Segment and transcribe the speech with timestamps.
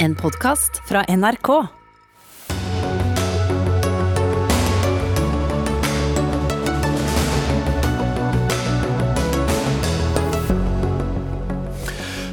[0.00, 1.48] En podkast fra NRK.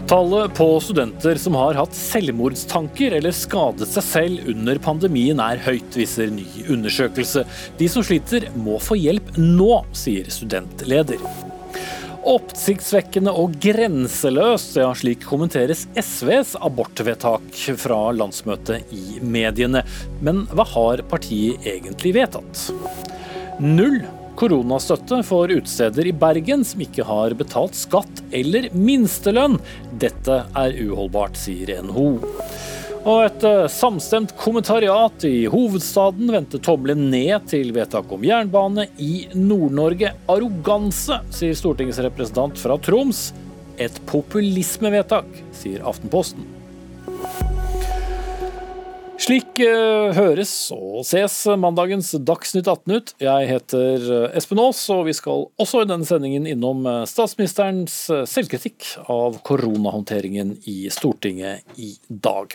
[0.08, 5.92] Tallet på studenter som har hatt selvmordstanker eller skadet seg selv under pandemien er høyt,
[6.00, 7.44] viser ny undersøkelse.
[7.76, 11.20] De som sliter må få hjelp nå, sier studentleder.
[12.28, 19.86] Oppsiktsvekkende og grenseløst, ja slik kommenteres SVs abortvedtak fra landsmøtet i mediene.
[20.20, 22.66] Men hva har partiet egentlig vedtatt?
[23.64, 24.02] Null
[24.38, 29.56] koronastøtte for utesteder i Bergen som ikke har betalt skatt eller minstelønn.
[29.96, 32.10] Dette er uholdbart, sier NHO.
[33.08, 39.30] Og et eh, samstemt kommentariat i hovedstaden vendte tommelen ned til vedtak om jernbane i
[39.32, 40.12] Nord-Norge.
[40.28, 43.30] Arroganse, sier stortingsrepresentant fra Troms.
[43.80, 46.44] Et populismevedtak, sier Aftenposten.
[49.18, 53.14] Slik uh, høres og ses mandagens Dagsnytt 18 ut.
[53.22, 57.96] Jeg heter eh, Espen Aas, og vi skal også i denne sendingen innom eh, statsministerens
[58.30, 62.54] selvkritikk av koronahåndteringen i Stortinget i dag.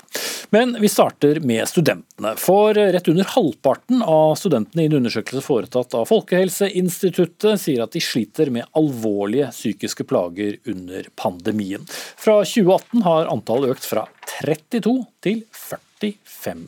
[0.54, 2.36] Men vi starter med studentene.
[2.38, 8.04] For rett under halvparten av studentene i en undersøkelse foretatt av Folkehelseinstituttet sier at de
[8.04, 11.88] sliter med alvorlige psykiske plager under pandemien.
[11.90, 14.06] Fra 2018 har antallet økt fra
[14.38, 15.88] 32 til 40.
[16.24, 16.66] 45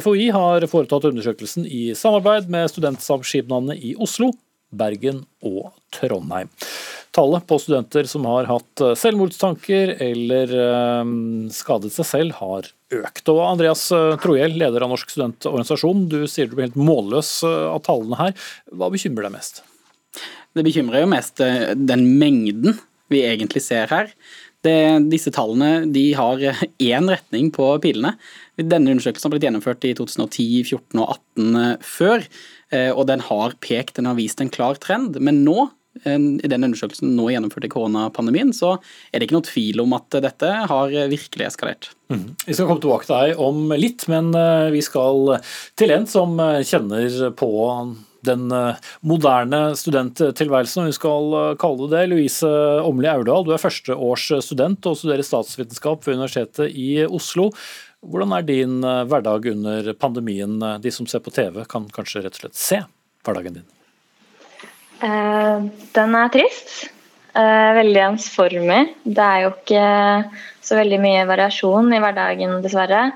[0.00, 4.32] FHI har foretatt undersøkelsen i samarbeid med studentsamskipnadene i Oslo,
[4.72, 6.50] Bergen og Trondheim.
[7.12, 11.10] Tallet på studenter som har hatt selvmordstanker eller eh,
[11.52, 12.70] skadet seg selv, har
[13.02, 13.26] økt.
[13.28, 17.66] Og Andreas eh, Trohjell, leder av Norsk studentorganisasjon, du sier du blir helt målløs eh,
[17.68, 18.32] av tallene her.
[18.72, 19.60] Hva bekymrer deg mest?
[20.56, 22.80] Det bekymrer jo mest den mengden
[23.12, 24.08] vi egentlig ser her.
[24.62, 24.74] Det,
[25.10, 26.40] disse tallene de har
[26.92, 28.14] én retning på pilene.
[28.60, 32.26] Denne undersøkelsen har blitt gjennomført i 2010, 2014 og 2018 før,
[32.74, 35.16] eh, og den har pekt, den har vist en klar trend.
[35.20, 35.70] Men nå
[36.02, 38.78] i den undersøkelsen nå gjennomført i koronapandemien, så
[39.12, 41.90] er det ikke noe tvil om at dette har virkelig eskalert.
[42.08, 42.30] Mm.
[42.46, 45.36] Vi skal komme tilbake til deg om litt, men eh, vi skal
[45.78, 47.52] til en som eh, kjenner på
[48.22, 48.44] den
[49.02, 52.02] moderne studenttilværelsen, om vi skal kalle det det.
[52.12, 52.50] Louise
[52.86, 57.48] Åmli Aurdal, du er førsteårs student og studerer statsvitenskap ved Universitetet i Oslo.
[58.02, 60.58] Hvordan er din eh, hverdag under pandemien?
[60.82, 62.80] De som ser på TV, kan kanskje rett og slett se
[63.22, 63.68] hverdagen din?
[65.06, 66.72] Eh, den er trist.
[67.32, 68.80] Eh, veldig ensformig.
[69.06, 69.84] Det er jo ikke
[70.62, 73.10] så veldig mye variasjon i hverdagen, dessverre.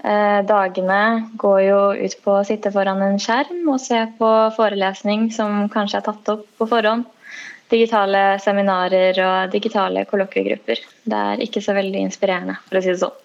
[0.00, 1.00] Dagene
[1.36, 5.98] går jo ut på å sitte foran en skjerm og se på forelesning som kanskje
[5.98, 7.04] er tatt opp på forhånd.
[7.68, 10.80] Digitale seminarer og digitale kollokviegrupper.
[11.04, 13.20] Det er ikke så veldig inspirerende, for å si det sånn.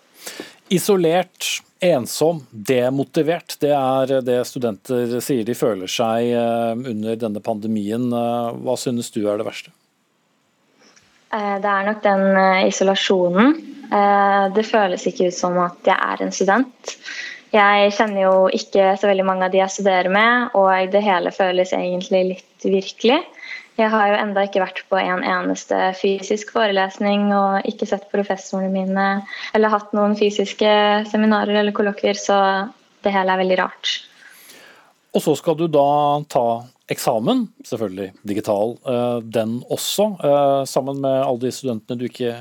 [0.74, 3.58] Isolert, ensom, demotivert.
[3.62, 8.08] Det er det studenter sier de føler seg eh, under denne pandemien.
[8.10, 9.74] Eh, hva synes du er det verste?
[11.30, 12.26] Eh, det er nok den
[12.66, 13.56] isolasjonen.
[13.86, 16.96] Det føles ikke ut som at jeg er en student.
[17.54, 21.32] Jeg kjenner jo ikke så veldig mange av de jeg studerer med, og det hele
[21.32, 23.22] føles egentlig litt virkelig.
[23.76, 28.72] Jeg har jo enda ikke vært på en eneste fysisk forelesning og ikke sett professorene
[28.72, 29.08] mine
[29.58, 30.72] eller hatt noen fysiske
[31.12, 32.38] seminarer eller kollokvier, så
[33.04, 33.98] det hele er veldig rart.
[35.16, 35.90] Og så skal du da
[36.32, 36.46] ta
[36.92, 42.36] eksamen, selvfølgelig digital, eh, den også, eh, sammen med alle de studentene du ikke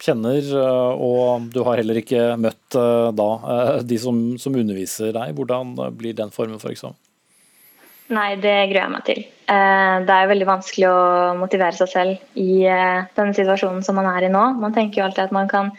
[0.00, 2.76] kjenner, eh, og du har heller ikke møtt
[3.16, 5.34] da de som, som underviser deg.
[5.36, 6.98] Hvordan blir den formen for eksamen?
[8.06, 9.20] Nei, det gruer jeg meg til.
[9.50, 14.06] Eh, det er veldig vanskelig å motivere seg selv i eh, denne situasjonen som man
[14.12, 14.42] er i nå.
[14.62, 15.72] Man tenker jo alltid at man kan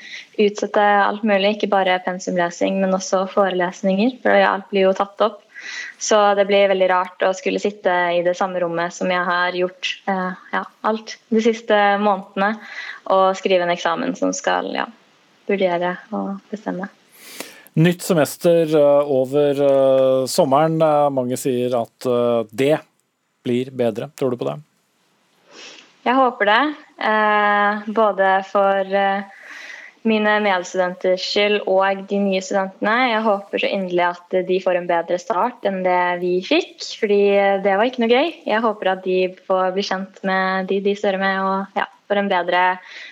[0.44, 4.18] utsette alt mulig, ikke bare pensumlesing, men også forelesninger.
[4.26, 5.40] For alt blir jo tatt opp.
[6.04, 9.56] Så det blir veldig rart å skulle sitte i det samme rommet som jeg har
[9.58, 12.54] gjort eh, ja, alt de siste månedene,
[13.16, 14.86] og skrive en eksamen som skal ja,
[15.48, 16.92] vurdere og bestemme.
[17.78, 20.82] Nytt semester eh, over eh, sommeren.
[20.82, 22.08] Eh, mange sier at
[22.50, 22.79] det
[23.46, 24.09] blir bedre.
[24.18, 24.56] Tror du på det?
[26.08, 26.62] Jeg håper det.
[27.94, 28.96] Både for
[30.08, 32.96] mine medstudenters skyld og de nye studentene.
[33.12, 36.80] Jeg håper så inderlig at de får en bedre start enn det vi fikk.
[36.97, 37.22] Fordi
[37.66, 38.34] det var ikke noe gøy.
[38.47, 39.20] Jeg håper at de
[39.52, 42.64] får bli kjent med de de står med, og ja, får en bedre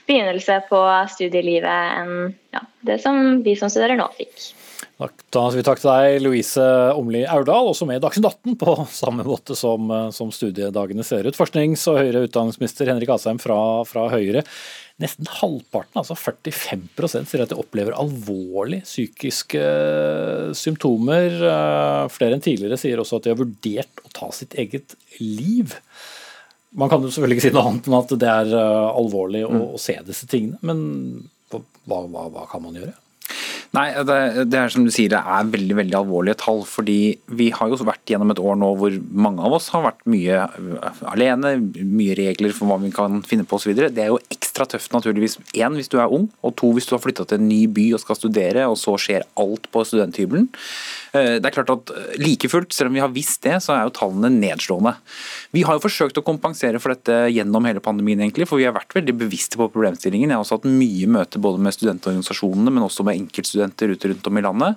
[0.08, 4.55] begynnelse på studielivet enn ja, det som vi som studerer nå, fikk.
[4.96, 6.64] Da sier vi takk til deg, Louise
[6.96, 11.36] Åmli Aurdal, også med i Dagsnytt 18 på samme måte som, som, studiedagene ser ut.
[11.36, 13.58] Forsknings- og høyere utdanningsminister Henrik Asheim fra,
[13.90, 14.46] fra Høyre.
[15.04, 19.64] Nesten halvparten, altså 45% sier at de opplever alvorlige psykiske
[20.56, 21.36] symptomer.
[21.44, 25.76] Eh, flere enn tidligere sier også at de har vurdert å ta sitt eget liv.
[26.72, 29.66] Man kan jo selvfølgelig ikke si noe annet enn at det er eh, alvorlig å,
[29.76, 32.96] å se disse tingene, men hva, hva, hva kan man gjøre?
[33.76, 36.62] Nei, det, det, er som du sier, det er veldig veldig alvorlige tall.
[36.70, 40.06] fordi vi har jo vært gjennom et år nå hvor mange av oss har vært
[40.10, 41.56] mye øh, alene.
[41.84, 43.76] Mye regler for hva vi kan finne på osv.
[43.76, 45.40] Det er jo ekstra tøft naturligvis.
[45.60, 47.90] Én hvis du er ung, og to hvis du har flytta til en ny by
[47.98, 50.48] og skal studere, og så skjer alt på studenthybelen.
[51.16, 53.76] Eh, det er klart at eh, Like fullt, selv om vi har visst det, så
[53.76, 54.96] er jo tallene nedslående.
[55.56, 58.76] Vi har jo forsøkt å kompensere for dette gjennom hele pandemien, egentlig, for vi har
[58.78, 60.32] vært veldig bevisste på problemstillingen.
[60.32, 64.28] Jeg har også hatt mye møte både med studentorganisasjonene, men også med enkeltstudenter ute rundt
[64.28, 64.76] om i landet.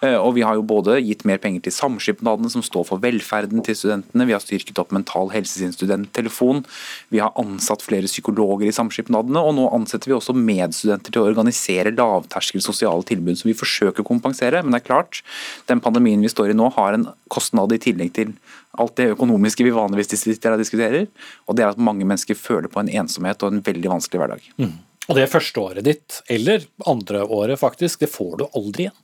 [0.00, 3.62] Eh, og Vi har jo både gitt mer penger til samskipnadene, som står for velferden
[3.64, 4.26] til studentene.
[4.26, 6.64] Vi har styrket opp Mental Helse sin studenttelefon.
[7.10, 11.28] Vi har ansatt flere psykologer i samskipnadene, og nå ansetter vi også medstudenter til å
[11.28, 14.62] organisere lavterskel sosiale tilbud, som vi forsøker å kompensere.
[14.62, 15.22] Men det er klart,
[15.68, 18.34] den pandemien vi står i nå, har en kostnad i tillegg til
[18.80, 21.06] alt det økonomiske vi vanligvis diskuterer.
[21.46, 24.48] Og det er at mange mennesker føler på en ensomhet og en veldig vanskelig hverdag.
[24.60, 24.78] Mm.
[25.10, 29.00] Og det første året ditt, eller andre året faktisk, det får du aldri igjen.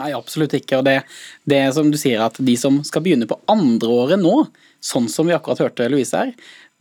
[0.00, 0.80] Nei, absolutt ikke.
[0.80, 1.02] Og det,
[1.48, 4.46] det som du sier at de som skal begynne på andre året nå,
[4.82, 6.32] sånn som vi akkurat hørte Louise her,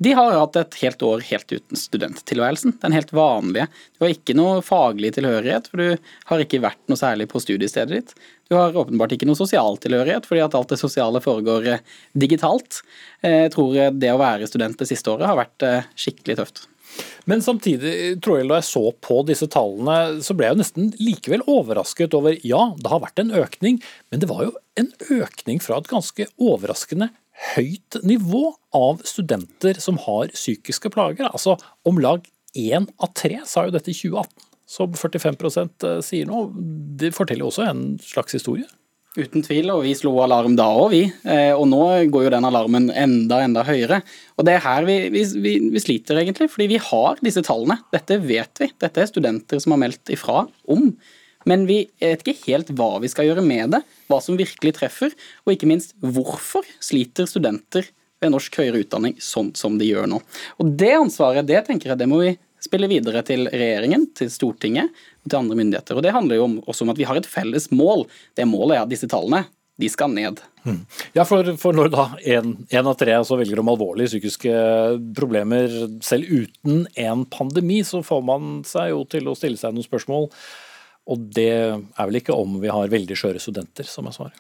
[0.02, 2.78] de har hatt et helt år helt uten studenttilværelsen.
[2.82, 3.68] Den helt vanlige.
[3.94, 8.00] Du har ikke noe faglig tilhørighet, for du har ikke vært noe særlig på studiestedet
[8.00, 8.16] ditt.
[8.50, 11.86] Du har åpenbart ikke noe sosial tilhørighet, fordi at alt det sosiale foregår eh,
[12.18, 12.82] digitalt.
[13.22, 16.66] Eh, jeg tror det å være student det siste året har vært eh, skikkelig tøft.
[17.30, 21.44] Men samtidig, tror jeg, da jeg så på disse tallene, så ble jeg nesten likevel
[21.50, 23.80] overrasket over Ja, det har vært en økning,
[24.10, 24.90] men det var jo en
[25.22, 27.12] økning fra et ganske overraskende
[27.56, 31.30] høyt nivå av studenter som har psykiske plager.
[31.32, 31.58] Altså
[31.88, 32.26] om lag
[32.58, 35.40] én av tre sa jo dette i 2018, som 45
[35.88, 36.46] eh, sier nå.
[37.00, 38.68] Det forteller jo også en slags historie.
[39.12, 41.02] Uten tvil, og vi slo alarm da òg, vi.
[41.28, 43.98] Eh, og nå går jo den alarmen enda, enda høyere.
[44.40, 45.24] Og det er her vi, vi,
[45.74, 47.82] vi, sliter, egentlig, fordi vi har disse tallene.
[47.92, 48.70] Dette vet vi.
[48.80, 50.94] Dette er studenter som har meldt ifra om.
[51.50, 55.12] Men vi vet ikke helt hva vi skal gjøre med det, hva som virkelig treffer,
[55.44, 57.90] og ikke minst hvorfor sliter studenter
[58.22, 60.22] ved norsk høyere utdanning sånn som de gjør nå.
[60.62, 64.92] Og Det ansvaret det tenker jeg, det må vi spille videre til regjeringen, til Stortinget
[65.24, 65.98] og til andre myndigheter.
[65.98, 68.06] Og Det handler jo også om at vi har et felles mål.
[68.38, 69.46] Det målet er at disse tallene
[69.82, 70.42] de skal ned.
[70.62, 70.84] Hmm.
[71.16, 74.52] Ja, for, for, når da en av tre altså velger om alvorlige psykiske
[75.18, 75.72] problemer
[76.06, 80.30] selv uten en pandemi, så får man seg jo til å stille seg noen spørsmål.
[81.10, 84.38] Og det er vel ikke om vi har veldig skjøre studenter, som er svaret?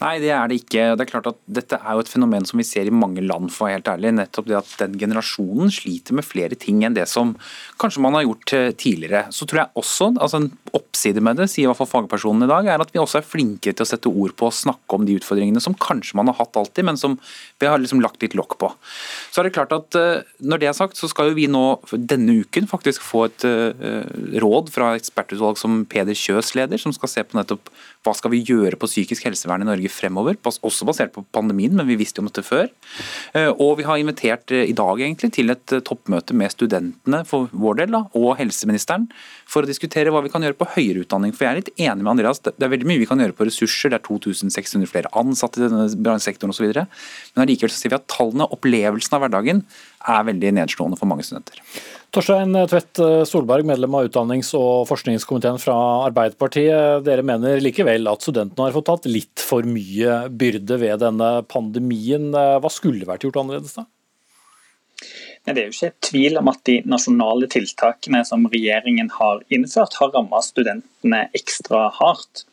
[0.00, 0.84] Nei, det er det ikke.
[0.94, 3.50] Det er klart at Dette er jo et fenomen som vi ser i mange land,
[3.52, 4.12] for å være helt ærlig.
[4.18, 7.34] Nettopp det at den generasjonen sliter med flere ting enn det som
[7.82, 9.24] kanskje man har gjort eh, tidligere.
[9.34, 12.50] Så tror jeg også, altså En oppside med det, sier i hvert fall fagpersonen i
[12.50, 15.06] dag, er at vi også er flinkere til å sette ord på å snakke om
[15.06, 17.14] de utfordringene som kanskje man har hatt alltid, men som
[17.62, 18.70] vi har liksom lagt litt lokk på.
[19.30, 21.64] Så er det klart at eh, Når det er sagt, så skal jo vi nå
[21.94, 24.04] denne uken faktisk få et uh,
[24.42, 27.70] råd fra ekspertutvalg som Peder Peder Kjøs leder, som skal se på nettopp
[28.04, 30.36] hva skal vi gjøre på psykisk helsevern i Norge fremover.
[30.44, 32.68] Også basert på pandemien, men vi visste jo om dette før.
[33.32, 37.22] Eh, og vi har invitert eh, i dag egentlig til et eh, toppmøte med studentene
[37.28, 39.08] for vår del, da, og helseministeren,
[39.48, 41.34] for å diskutere hva vi kan gjøre på høyere utdanning.
[41.34, 43.48] For jeg er litt enig med Andreas, det er veldig mye vi kan gjøre på
[43.48, 43.94] ressurser.
[43.94, 46.68] Det er 2600 flere ansatte i denne bransjesektoren osv.
[46.74, 49.64] Men allikevel ser vi at tallene, opplevelsen av hverdagen,
[50.04, 51.62] er veldig nedslående for mange studenter.
[52.14, 55.74] Torstein Tvedt Solberg, medlem av utdannings- og forskningskomiteen fra
[56.06, 57.02] Arbeiderpartiet.
[57.02, 62.28] Dere mener likevel at studentene har fått tatt litt for mye byrde ved denne pandemien.
[62.30, 63.88] Hva skulle vært gjort annerledes da?
[65.44, 70.14] Det er jo ikke tvil om at de nasjonale tiltakene som regjeringen har innført, har
[70.14, 72.46] rammet studentene ekstra hardt.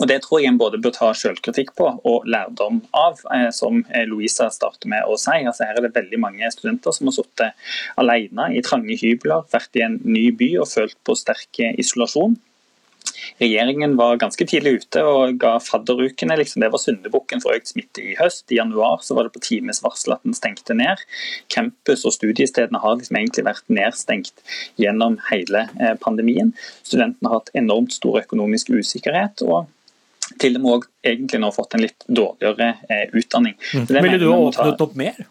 [0.00, 3.84] Og Det tror jeg en både bør ta selvkritikk på og lærdom av, eh, som
[4.08, 5.34] Louisa starter med å si.
[5.44, 7.52] Altså her er det veldig mange studenter som har sittet
[8.00, 12.38] alene i trange hybler, vært i en ny by og følt på sterk isolasjon.
[13.40, 16.36] Regjeringen var ganske tidlig ute og ga fadderukene.
[16.38, 18.44] Liksom, det var syndebukken for økt smitte i høst.
[18.52, 21.02] I januar var det på times varsel at den stengte ned.
[21.52, 24.44] Campus og studiestedene har liksom egentlig vært nedstengt
[24.80, 26.54] gjennom hele eh, pandemien.
[26.82, 29.44] Studentene har hatt enormt stor økonomisk usikkerhet.
[29.46, 29.70] og
[30.38, 33.56] til med også egentlig nå fått en litt dårligere eh, utdanning.
[33.74, 33.86] Mm.
[33.90, 35.22] Ville du ha åpnet opp mer?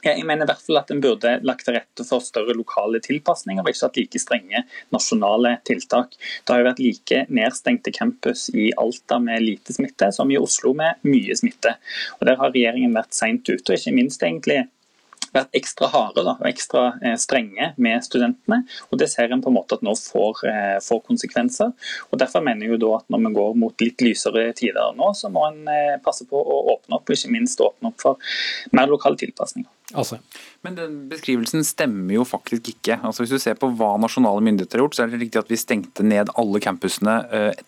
[0.00, 3.60] Jeg mener i hvert fall at En burde lagt til rette for større lokale tilpasninger,
[3.60, 4.62] og ikke hatt like strenge
[4.94, 6.16] nasjonale tiltak.
[6.16, 10.72] Det har jo vært like nedstengte campus i Alta med lite smitte, som i Oslo
[10.76, 11.76] med mye smitte.
[12.18, 14.62] Og Der har regjeringen vært seint ute, og ikke minst egentlig
[15.34, 18.62] vært ekstra harde da, og ekstra eh, strenge med studentene.
[18.90, 21.72] og Det ser en på en måte at nå får, eh, får, konsekvenser.
[22.10, 25.12] og Derfor mener jeg jo da at når vi går mot litt lysere tider nå,
[25.16, 28.32] så må en eh, passe på å åpne opp, og ikke minst åpne opp for
[28.76, 29.70] mer lokale tilpasninger.
[29.96, 30.20] Altså.
[30.64, 32.98] Men den beskrivelsen stemmer jo faktisk ikke.
[33.00, 35.50] Altså Hvis du ser på hva nasjonale myndigheter har gjort, så er det riktig at
[35.50, 37.16] vi stengte ned alle campusene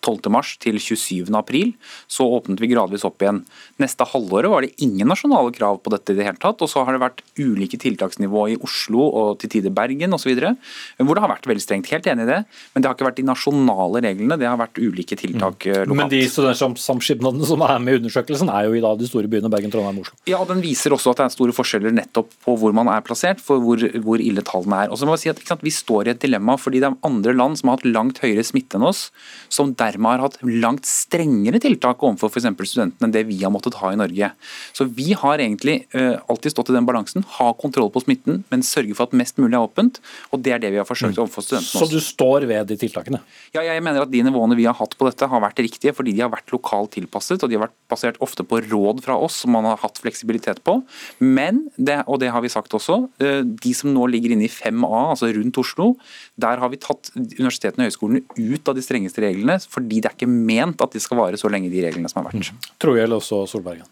[0.05, 1.63] 12.3 eh, til 27.4.
[2.07, 3.41] Så åpnet vi gradvis opp igjen.
[3.81, 6.61] Neste halvåret var det ingen nasjonale krav på dette i det hele tatt.
[6.61, 10.31] Og så har det vært ulike tiltaksnivå i Oslo og til tider Bergen osv.
[10.37, 11.91] Hvor det har vært veldig strengt.
[11.93, 12.39] Helt enig i det.
[12.73, 15.81] Men det har ikke vært de nasjonale reglene, det har vært ulike tiltak mm.
[15.89, 15.97] lokalt.
[16.03, 19.51] Men de studentsamskipnadene som er med i undersøkelsen, er jo i da de store byene
[19.51, 20.21] Bergen, Trondheim og Oslo?
[20.29, 23.03] Ja, den viser også at det er store forskjeller nettopp på hvor man man er
[23.05, 24.91] plassert, for hvor, hvor ille tallene er.
[24.91, 26.97] Og så må jeg si at sant, Vi står i et dilemma fordi det er
[27.07, 29.05] andre land som har hatt langt høyere smitte enn oss,
[29.53, 32.49] som dermed har hatt langt strengere tiltak overfor f.eks.
[32.69, 34.31] studentene enn det vi har måttet ha i Norge.
[34.75, 38.65] Så vi har egentlig uh, alltid stått i den balansen, ha kontroll på smitten, men
[38.67, 40.01] sørge for at mest mulig er åpent.
[40.35, 41.23] Og det er det vi har forsøkt mm.
[41.25, 41.87] overfor studentene også.
[41.87, 43.21] Så du står ved de tiltakene?
[43.55, 46.15] Ja, jeg mener at de nivåene vi har hatt på dette har vært riktige, fordi
[46.15, 49.43] de har vært lokalt tilpasset, og de har vært basert ofte på råd fra oss
[49.43, 50.79] som man har hatt fleksibilitet på.
[51.23, 52.99] Men, det, og det har vi sagt også.
[53.23, 55.93] Eh, de som nå ligger inne i 5A, altså rundt Oslo,
[56.39, 60.17] der har vi tatt universitetene og høyskolene ut av de strengeste reglene, fordi det er
[60.17, 62.53] ikke ment at de skal vare så lenge, de reglene som har vært.
[62.53, 62.93] Mm.
[62.93, 63.89] eller også Solbergen.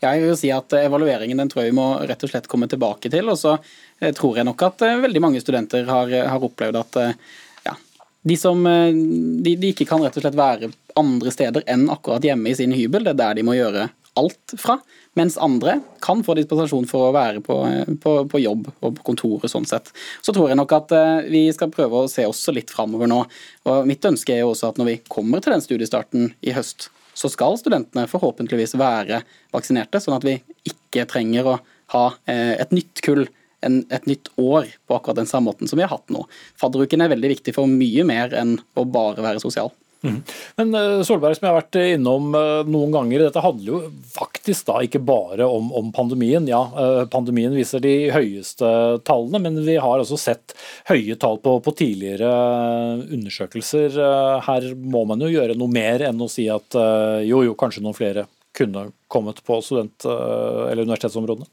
[0.00, 3.10] Jeg vil si at Evalueringen den tror jeg vi må rett og slett komme tilbake
[3.12, 3.28] til.
[3.28, 3.56] og så
[4.00, 7.00] eh, tror jeg nok at eh, veldig mange studenter har, har opplevd at
[7.66, 7.74] ja,
[8.22, 12.52] de, som, de, de, ikke kan rett og slett være andre steder enn akkurat hjemme
[12.52, 13.04] i sin hybel.
[13.04, 14.78] Det er der de må gjøre alt fra.
[15.16, 17.56] Mens andre kan få dispensasjon for å være på,
[18.02, 19.48] på, på, jobb og på kontoret.
[19.52, 19.92] sånn sett.
[20.20, 23.22] Så tror jeg nok at eh, vi skal prøve å se også litt framover nå.
[23.70, 26.90] Og Mitt ønske er jo også at når vi kommer til den studiestarten i høst,
[27.16, 29.22] så skal studentene forhåpentligvis være
[29.54, 30.36] vaksinerte, sånn at vi
[30.68, 31.56] ikke trenger å
[31.94, 33.24] ha eh, et nytt kull
[33.66, 36.20] et nytt år på akkurat den samme måten som vi har hatt nå.
[36.60, 39.72] Fadderuken er veldig viktig for mye mer enn å bare være sosial.
[40.04, 40.22] Mm.
[40.56, 43.80] Men eh, Solberg, som jeg har vært innom eh, noen ganger, dette handler jo
[44.12, 46.46] faktisk da ikke bare om, om, pandemien.
[46.50, 48.70] Ja, eh, pandemien viser de høyeste
[49.08, 50.56] tallene, men vi har også sett
[50.90, 52.30] høye tall på, på tidligere
[53.16, 53.98] undersøkelser.
[54.46, 56.76] Her må man jo gjøre noe mer enn å si at
[57.26, 58.26] jo, jo, kanskje noen flere
[58.56, 61.48] kunne kommet på student- eller universitetsområdene.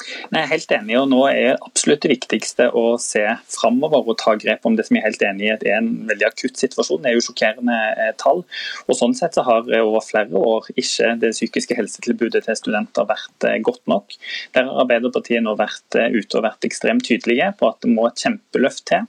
[0.00, 4.34] Jeg er helt enig, og Nå er absolutt det viktigste å se framover og ta
[4.40, 7.02] grep om det som jeg er helt enig i at er en veldig akutt situasjon.
[7.02, 8.42] Det er jo sjokkerende eh, tall.
[8.86, 13.08] og Sånn sett så har eh, over flere år ikke det psykiske helsetilbudet til studenter
[13.10, 14.16] vært eh, godt nok.
[14.56, 18.24] Der har Arbeiderpartiet nå vært ute og vært ekstremt tydelige på at det må et
[18.24, 19.08] kjempeløft til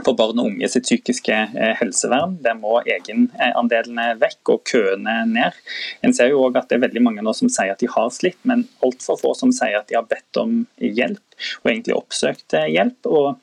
[0.00, 2.38] for barn og unge sitt psykiske eh, helsevern.
[2.44, 5.58] Der må egenandelene vekk og køene ned.
[6.04, 8.10] En ser jo også at det er veldig mange nå som sier at de har
[8.14, 11.22] slitt, men altfor få som sier at de har bedt om hjelp
[11.62, 13.10] og egentlig oppsøkt eh, hjelp.
[13.10, 13.34] og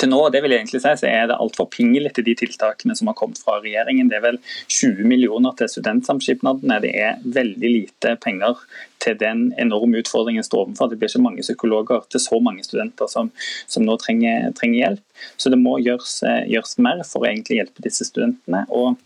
[0.00, 3.10] til nå det vil jeg egentlig si, så er det altfor pinglete de tiltakene som
[3.10, 4.10] har kommet fra regjeringen.
[4.10, 6.80] Det er vel 20 millioner til studentsamskipnadene.
[6.84, 8.60] Det er veldig lite penger
[9.02, 10.90] til den enorme utfordringen står overfor.
[10.90, 13.32] Det blir ikke mange psykologer til så mange studenter som,
[13.70, 15.24] som nå trenger, trenger, hjelp.
[15.40, 18.66] Så det må gjøres, gjøres, mer for å egentlig hjelpe disse studentene.
[18.68, 18.96] og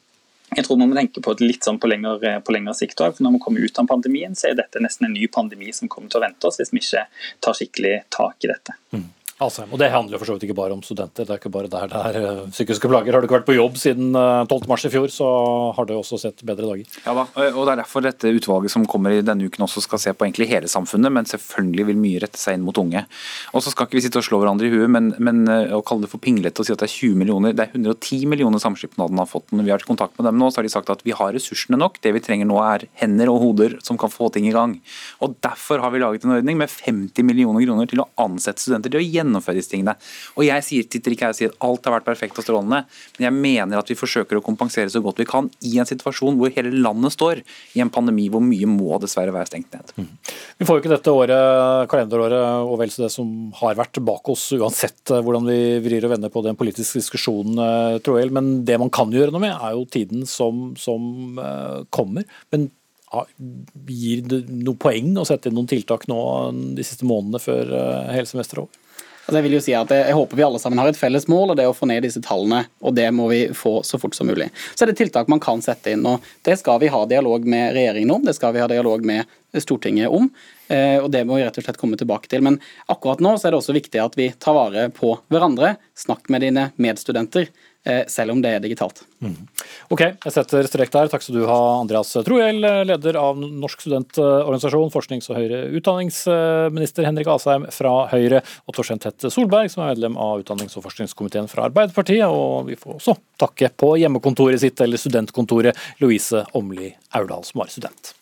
[0.50, 3.20] jeg tror man må tenke på det litt sånn på lengre, på lengre sikt også,
[3.20, 5.88] for Når vi kommer ut av pandemien, så er dette nesten en ny pandemi som
[5.88, 7.04] kommer til å vente oss hvis vi ikke
[7.38, 8.75] tar skikkelig tak i dette.
[8.90, 9.06] Mm.
[9.40, 11.25] Altså, og Det handler jo for så vidt ikke bare om studenter.
[11.25, 13.14] Det er ikke bare der det er uh, psykiske plager.
[13.14, 15.28] Har du ikke vært på jobb siden uh, eh, 12.3 i fjor, så
[15.76, 16.99] har det også sett bedre dager.
[17.06, 20.02] Ja da, og Det er derfor dette utvalget som kommer i denne uken også skal
[20.02, 23.06] se på egentlig hele samfunnet, men selvfølgelig vil mye rette seg inn mot unge.
[23.56, 25.82] Og så skal ikke vi sitte og slå hverandre i huet, men, men uh, å
[25.88, 28.61] kalle det for pinglete og si at det er 20 millioner Det er 110 millioner
[28.61, 29.49] samskipnadene har fått.
[29.56, 31.80] Når vi har kontakt med dem nå, så har de sagt at vi har ressursene
[31.80, 31.97] nok.
[32.04, 34.76] Det vi trenger nå er hender og hoder som kan få ting i gang.
[35.25, 38.92] Og Derfor har vi laget en ordning med 50 millioner kroner til å ansette studenter
[38.92, 39.94] til å disse tingene.
[40.37, 42.82] Og jeg sier, titter ikke her sier at alt har vært perfekt og strålende,
[43.18, 46.38] men jeg mener at vi forsøker å kompensere så godt vi kan i en situasjon
[46.40, 47.42] hvor hele landet står
[47.76, 49.94] i en pandemi hvor mye må dessverre være stengt ned.
[49.96, 50.10] Mm.
[50.60, 54.32] Vi får jo ikke dette året, kalenderåret og vel så det som har vært bak
[54.32, 57.60] oss, uansett eh, hvordan vi vrir og vender på den politiske diskusjonen,
[58.04, 58.32] tror jeg.
[58.34, 62.26] Men det man kan gjøre noe med, er jo tiden som, som uh, kommer.
[62.52, 62.70] Men
[63.10, 66.20] Gir det noe poeng å sette inn noen tiltak nå
[66.76, 67.72] de siste månedene før
[68.14, 68.78] hele er over?
[69.27, 71.53] Altså jeg vil jo si at jeg, håper vi alle sammen har et felles mål,
[71.53, 72.65] og det er å få ned disse tallene.
[72.83, 74.49] og Det må vi få så fort som mulig.
[74.75, 76.07] Så er det tiltak man kan sette inn.
[76.09, 79.29] og Det skal vi ha dialog med regjeringen om, det skal vi ha dialog med
[79.61, 80.29] Stortinget om.
[80.71, 82.43] Eh, og Det må vi rett og slett komme tilbake til.
[82.47, 82.61] Men
[82.91, 85.77] akkurat nå så er det også viktig at vi tar vare på hverandre.
[85.99, 87.50] Snakk med dine medstudenter.
[87.82, 88.99] Eh, selv om det er digitalt.
[89.25, 89.46] Mm.
[89.88, 91.08] Ok, jeg setter strek der.
[91.08, 97.32] Takk skal du ha, Andreas Trohjell, leder av Norsk studentorganisasjon, forsknings- og høyere utdanningsminister Henrik
[97.32, 101.70] Asheim fra Høyre, og Torstein Tette Solberg, som er medlem av utdannings- og forskningskomiteen fra
[101.70, 102.28] Arbeiderpartiet.
[102.28, 107.72] Og vi får også takke på hjemmekontoret sitt, eller studentkontoret, Louise Åmli Aurdal, som var
[107.72, 108.12] student.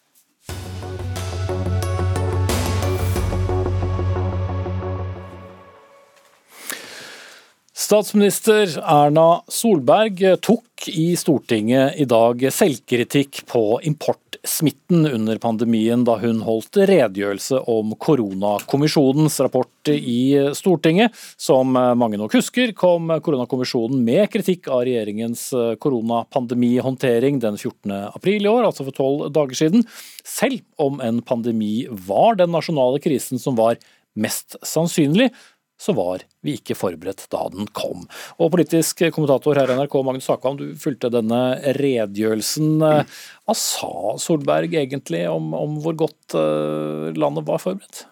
[7.88, 16.42] Statsminister Erna Solberg tok i Stortinget i dag selvkritikk på importsmitten under pandemien da hun
[16.44, 21.16] holdt redegjørelse om koronakommisjonens rapport i Stortinget.
[21.40, 25.48] Som mange nok husker, kom koronakommisjonen med kritikk av regjeringens
[25.80, 27.94] koronapandemihåndtering den 14.
[28.12, 29.88] april i år, altså for tolv dager siden.
[30.28, 33.80] Selv om en pandemi var den nasjonale krisen som var
[34.18, 35.32] mest sannsynlig,
[35.78, 38.04] så var vi ikke forberedt da den kom.
[38.42, 41.42] Og Politisk kommentator her i NRK, Magnus Sakvam, du fulgte denne
[41.78, 42.78] redegjørelsen.
[42.82, 48.06] Hva sa Solberg egentlig om, om hvor godt eh, landet var forberedt?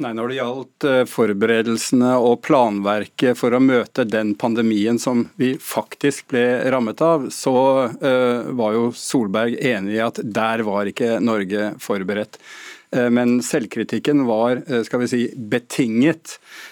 [0.00, 5.52] Nei, Når det gjaldt eh, forberedelsene og planverket for å møte den pandemien som vi
[5.60, 7.54] faktisk ble rammet av, så
[8.00, 12.40] uh, var jo Solberg enig i at der var ikke Norge forberedt.
[12.90, 15.18] Men selvkritikken var skal vi si,
[15.52, 16.69] betinget Eh,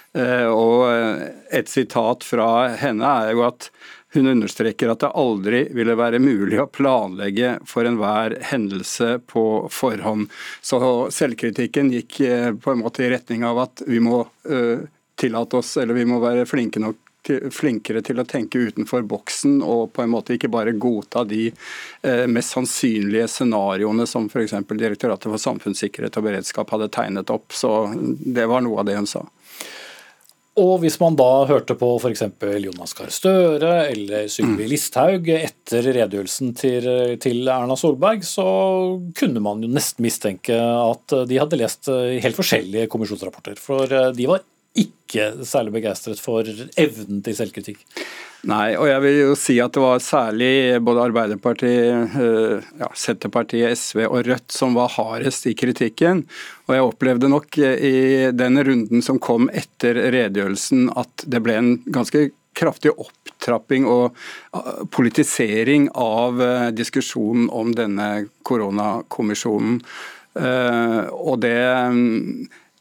[0.49, 1.23] og eh,
[1.61, 3.71] et sitat fra henne er jo at
[4.17, 10.31] hun understreker at det aldri ville være mulig å planlegge for enhver hendelse på forhånd.
[10.65, 10.81] Så
[11.13, 14.25] selvkritikken gikk eh, på en måte i retning av at vi må
[15.19, 17.05] tillate oss, eller vi må være flinke nok
[17.53, 21.51] flinkere til å tenke utenfor boksen og på en måte ikke bare godta de
[22.31, 24.55] mest sannsynlige scenarioene som f.eks.
[24.71, 27.53] Direktoratet for samfunnssikkerhet og beredskap hadde tegnet opp.
[27.53, 29.27] Så det var noe av det hun sa.
[30.59, 32.25] Og hvis man da hørte på f.eks.
[32.65, 34.71] Jonas Gahr Støre eller Sylvi mm.
[34.73, 36.89] Listhaug etter redegjørelsen til,
[37.23, 38.47] til, Erna Solberg, så
[39.19, 43.61] kunne man jo nesten mistenke at de hadde lest helt forskjellige kommisjonsrapporter.
[43.63, 44.43] For de var
[44.85, 47.85] ikke særlig begeistret for evnen til selvkritikk.
[48.47, 53.75] Nei, og jeg vil jo si at det var særlig både Arbeiderpartiet, eh, ja, Senterpartiet,
[53.75, 56.23] SV og Rødt som var hardest i kritikken.
[56.69, 57.97] Og jeg opplevde nok eh, i
[58.31, 64.15] den runden som kom etter redegjørelsen at det ble en ganske kraftig opptrapping og
[64.55, 66.39] eh, politisering av
[66.79, 69.83] diskusjonen om denne koronakommisjonen.
[70.39, 71.59] Og det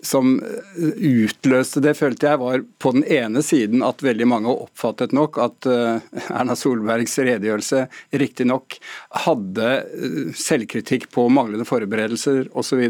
[0.08, 0.38] som
[0.76, 5.68] utløste det, følte jeg var på den ene siden at veldig mange oppfattet nok at
[5.70, 7.84] eh, Erna Solbergs redegjørelse
[8.22, 8.78] riktignok
[9.26, 12.86] hadde eh, selvkritikk på manglende forberedelser osv.,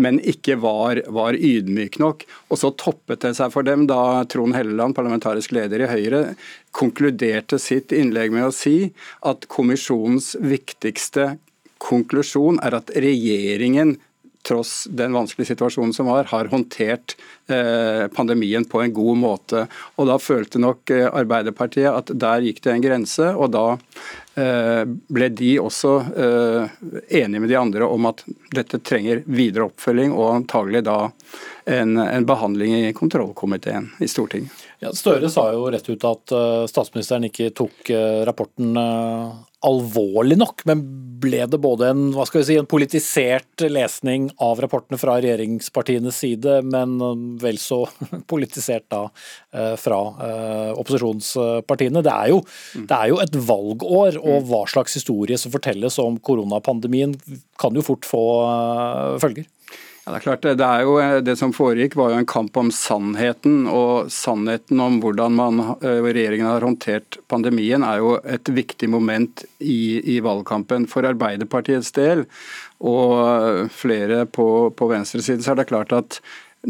[0.00, 2.24] men ikke var, var ydmyk nok.
[2.50, 6.22] Og så toppet det seg for dem da Trond Helleland, parlamentarisk leder i Høyre,
[6.76, 8.90] konkluderte sitt innlegg med å si
[9.28, 11.34] at kommisjonens viktigste
[11.82, 13.96] konklusjon er at regjeringen
[14.46, 17.16] tross den vanskelige situasjonen som var, har håndtert
[17.50, 19.64] eh, pandemien på en god måte.
[19.96, 23.64] Og Da følte nok eh, Arbeiderpartiet at der gikk det en grense, og da
[24.38, 28.22] eh, ble de også enige med de andre om at
[28.54, 30.98] dette trenger videre oppfølging, og antagelig da
[31.66, 34.54] en, en behandling i kontrollkomiteen i Stortinget.
[34.78, 36.34] Ja, Støre sa jo rett ut at
[36.70, 37.90] statsministeren ikke tok
[38.28, 38.76] rapporten
[39.64, 40.82] alvorlig nok, men
[41.20, 46.18] ble det både en, hva skal vi si, en politisert lesning av rapportene fra regjeringspartienes
[46.20, 46.98] side, men
[47.40, 47.82] vel så
[48.32, 49.06] politisert da
[49.56, 52.04] eh, fra eh, opposisjonspartiene?
[52.04, 52.42] Det er, jo,
[52.76, 57.16] det er jo et valgår, og hva slags historie som fortelles om koronapandemien
[57.60, 59.48] kan jo fort få eh, følger.
[60.06, 62.54] Ja, det er klart, det, er jo, eh, det som foregikk var jo en kamp
[62.60, 63.64] om sannheten.
[63.66, 69.42] Og sannheten om hvordan man, eh, regjeringen har håndtert pandemien er jo et viktig moment
[69.58, 70.86] i, i valgkampen.
[70.86, 72.22] For Arbeiderpartiets del
[72.78, 76.20] og eh, flere på, på venstresiden så er det klart at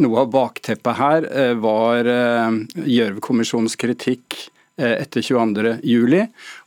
[0.01, 1.27] noe av bakteppet her
[1.61, 6.27] var Gjørv-kommisjonens kritikk Eh, etter 22.07.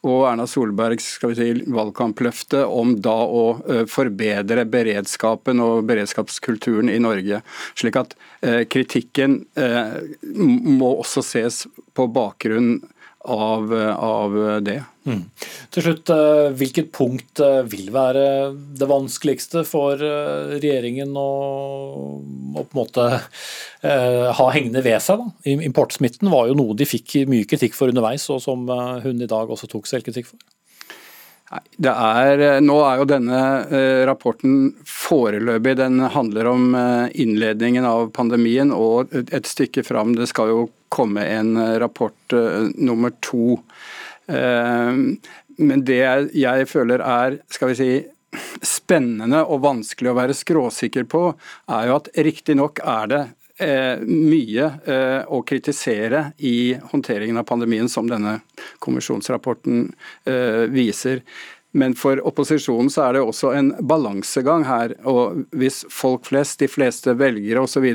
[0.09, 6.89] Og Erna Solbergs skal vi si, valgkampløfte om da å eh, forbedre beredskapen og beredskapskulturen
[6.89, 7.43] i Norge.
[7.77, 9.41] Slik at eh, kritikken
[10.29, 11.63] må også ses
[11.97, 12.79] på bakgrunn
[13.19, 14.84] av, av det.
[15.10, 15.23] Mm.
[15.73, 18.23] Til slutt, eh, hvilket punkt eh, vil være
[18.77, 21.29] det vanskeligste for eh, regjeringen å,
[22.19, 23.10] å på en måte
[23.79, 25.21] ha hengende ved seg?
[25.21, 25.55] Da?
[25.55, 28.65] Importsmitten var jo noe de fikk mye kritikk for underveis, og som
[29.05, 30.41] hun i dag også tok selvkritikk for.
[31.79, 33.39] Det er, nå er jo denne
[34.05, 35.77] rapporten foreløpig.
[35.79, 40.12] Den handler om innledningen av pandemien og et stykke fram.
[40.19, 42.34] Det skal jo komme en rapport
[42.75, 43.60] nummer to
[44.30, 44.93] Eh,
[45.60, 46.06] men det
[46.38, 47.91] jeg føler er skal vi si,
[48.62, 51.23] spennende og vanskelig å være skråsikker på,
[51.73, 53.21] er jo at riktignok er det
[53.65, 58.39] eh, mye eh, å kritisere i håndteringen av pandemien, som denne
[58.84, 59.88] kommisjonsrapporten
[60.69, 61.23] viser.
[61.78, 64.95] Men for opposisjonen så er det også en balansegang her.
[65.10, 67.86] og Hvis folk flest, de fleste velgere osv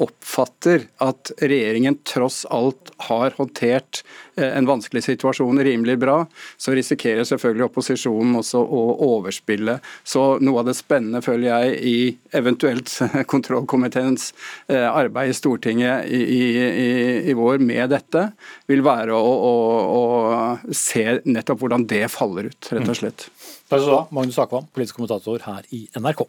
[0.00, 4.02] oppfatter at regjeringen tross alt har håndtert
[4.36, 6.24] eh, en vanskelig situasjon rimelig bra,
[6.56, 9.78] så risikerer selvfølgelig opposisjonen også å overspille.
[10.04, 11.96] Så noe av det spennende, føler jeg, i
[12.36, 12.92] eventuelt
[13.32, 14.30] kontrollkomiteens
[14.72, 16.90] eh, arbeid i Stortinget i, i,
[17.30, 18.30] i vår med dette,
[18.70, 19.54] vil være å, å,
[20.00, 23.28] å, se nettopp hvordan det faller ut, rett og slett.
[23.70, 26.24] Takk skal du ha, Magnus Akvam, politisk kommentator her i NRK.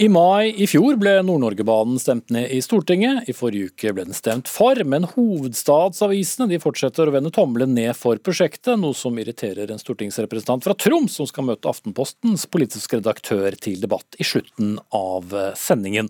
[0.00, 3.26] I mai i fjor ble Nord-Norgebanen stemt ned i Stortinget.
[3.28, 8.16] I forrige uke ble den stemt for, men hovedstadsavisene fortsetter å vende tommelen ned for
[8.24, 13.82] prosjektet, noe som irriterer en stortingsrepresentant fra Troms, som skal møte Aftenpostens politiske redaktør til
[13.84, 16.08] debatt i slutten av sendingen.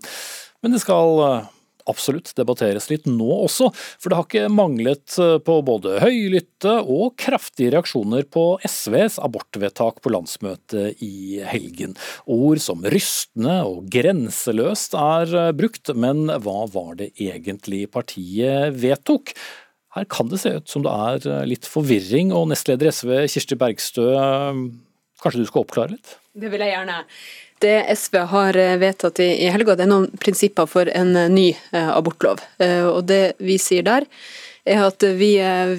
[0.63, 1.43] Men det skal
[1.89, 7.15] absolutt debatteres litt nå også, for det har ikke manglet eh, på både høylytte og
[7.19, 11.97] kraftige reaksjoner på SVs abortvedtak på landsmøtet i helgen.
[12.29, 19.35] Ord som rystende og grenseløst er eh, brukt, men hva var det egentlig partiet vedtok?
[19.93, 23.59] Her kan det se ut som det er eh, litt forvirring, og nestleder SV Kirsti
[23.59, 24.09] Bergstø,
[25.23, 26.17] kanskje du skal oppklare litt?
[26.33, 27.03] Det vil jeg gjerne.
[27.63, 31.45] Det SV har eh, vedtatt i helga, det er noen prinsipper for en eh, ny
[31.71, 32.41] eh, abortlov.
[32.59, 34.07] Og det vi sier der,
[34.67, 35.33] er at vi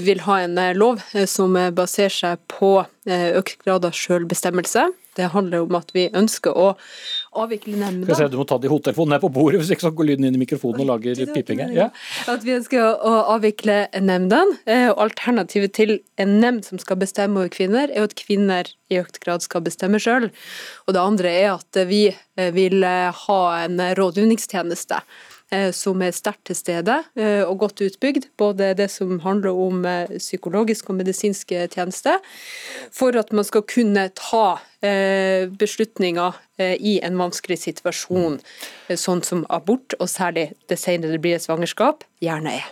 [0.05, 0.99] vil ha en lov
[1.31, 4.83] som baserer seg på økt grad av selvbestemmelse.
[5.17, 6.75] Det handler om at vi ønsker å
[7.43, 8.29] avvikle nemnda.
[8.31, 10.85] Du må ta de hodetelefonene på bordet, hvis ikke så går lyden inn i mikrofonen
[10.85, 11.91] og lager piping Ja.
[12.31, 14.59] At vi ønsker å avvikle nemndene.
[14.95, 19.21] Og alternativet til en nemnd som skal bestemme over kvinner, er at kvinner i økt
[19.25, 20.31] grad skal bestemme sjøl.
[20.87, 22.07] Og det andre er at vi
[22.55, 25.34] vil ha en rådgivningstjeneste Eh,
[25.77, 28.29] som er sterkt til stede eh, og godt utbygd.
[28.41, 29.83] Både det som handler om
[30.17, 32.21] psykologiske og medisinske tjenester,
[32.93, 34.47] for at man skal kunne ta
[35.59, 38.37] beslutninger i en vanskelig situasjon,
[39.01, 42.67] sånn som abort, og særlig det senere det blir et svangerskap, gjerne er.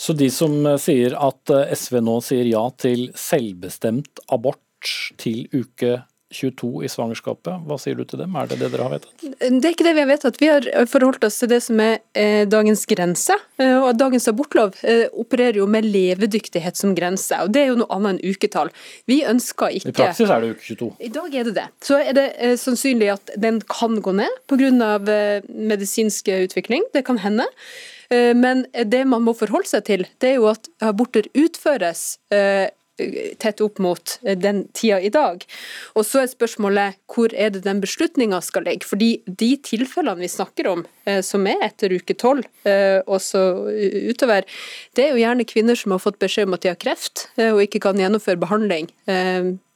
[0.00, 5.98] Så de som sier at SV nå sier ja til selvbestemt abort til uke
[6.30, 7.62] 22 i svangerskapet.
[7.64, 9.22] Hva sier du til dem, er det det dere har vedtatt?
[9.40, 10.40] Det er ikke det vi har vedtatt.
[10.40, 13.36] Vi har forholdt oss til det som er eh, dagens grense.
[13.56, 17.78] Eh, og Dagens abortlov eh, opererer jo med levedyktighet som grense, og det er jo
[17.80, 18.72] noe annet enn uketall.
[19.08, 20.90] Vi ønsker ikke I praksis er det uke 22.
[21.08, 21.66] I dag er det det.
[21.88, 22.28] Så er det
[22.60, 24.98] sannsynlig at den kan gå ned pga.
[25.48, 26.84] medisinsk utvikling.
[26.92, 27.46] Det kan hende.
[28.10, 32.18] Men det man må forholde seg til, det er jo at aborter utføres
[33.38, 35.44] tett opp mot eh, den tida i dag.
[35.94, 38.88] Og så er spørsmålet hvor er det den beslutninga skal ligge.
[38.88, 43.44] Fordi de tilfellene vi snakker om, eh, som er etter uke tolv eh, og så
[44.10, 44.46] utover,
[44.98, 47.60] det er jo gjerne kvinner som har fått beskjed om at de har kreft og
[47.62, 48.88] ikke kan gjennomføre behandling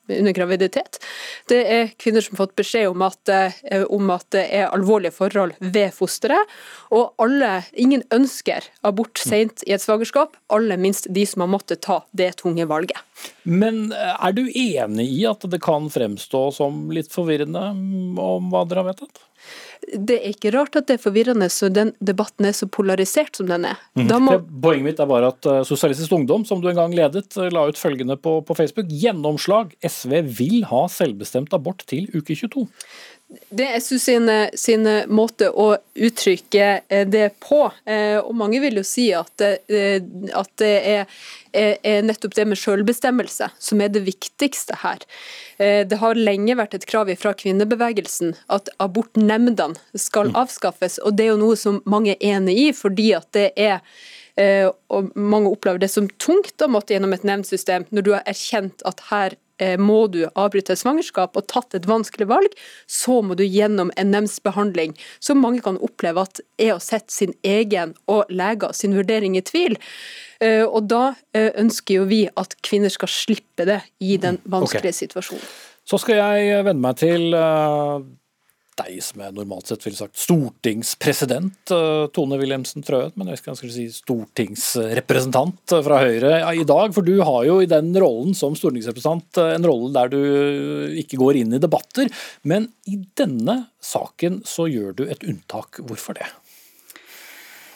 [0.09, 0.99] under graviditet.
[1.49, 5.15] Det er kvinner som har fått beskjed om at, eh, om at det er alvorlige
[5.15, 6.51] forhold ved fosteret.
[6.91, 11.83] Og alle, ingen ønsker abort sent i et svangerskap, aller minst de som har måttet
[11.87, 12.99] ta det tunge valget.
[13.45, 17.69] Men eh, er du enig i at det kan fremstå som litt forvirrende
[18.23, 19.23] om hva dere har vedtatt?
[19.83, 23.49] Det er ikke rart at det er forvirrende så den debatten er så polarisert som
[23.51, 23.81] den er.
[23.99, 24.13] Mm.
[24.23, 24.37] Må...
[24.63, 27.67] Poenget mitt er bare at eh, Sosialistisk Ungdom, som du en gang ledet, eh, la
[27.69, 28.91] ut følgende på, på Facebook.
[29.03, 29.75] Gjennomslag.
[29.83, 32.69] SV vil ha selvbestemt abort til uke 22.
[33.49, 37.63] Det er SU sin, sin, måte å uttrykke eh, det på.
[38.23, 41.17] Og mange vil jo si at, at det er,
[41.53, 45.05] er nettopp det med selvbestemmelse som er det viktigste her.
[45.63, 50.39] Eh, det har lenge vært et krav fra kvinnebevegelsen at abortnemndene skal mm.
[50.43, 53.79] avskaffes, og det er jo noe som mange er enig i, fordi at det er
[54.41, 58.27] eh, og mange opplever det som tungt å måtte gjennom et nemndsystem når du har
[58.27, 59.39] erkjent at her eh,
[59.79, 62.55] må du avbryte svangerskap og tatt et vanskelig valg,
[62.91, 67.35] så må du gjennom en nemndsbehandling, som mange kan oppleve at er å sette sin
[67.47, 69.79] egen og leger sin vurdering i tvil.
[70.43, 74.99] Eh, og da eh, ønsker jo vi at kvinner skal slippe det i den vanskelige
[75.05, 75.47] situasjonen.
[75.87, 77.33] Så skal jeg vende meg til
[78.81, 83.53] deg som jeg normalt sett ville sagt stortingspresident, uh, Tone Wilhelmsen Trøen, men jeg skal
[83.53, 86.95] kanskje si stortingsrepresentant fra Høyre i dag.
[86.97, 91.43] For du har jo i den rollen som stortingsrepresentant en rolle der du ikke går
[91.43, 92.11] inn i debatter.
[92.49, 95.83] Men i denne saken så gjør du et unntak.
[95.87, 96.29] Hvorfor det?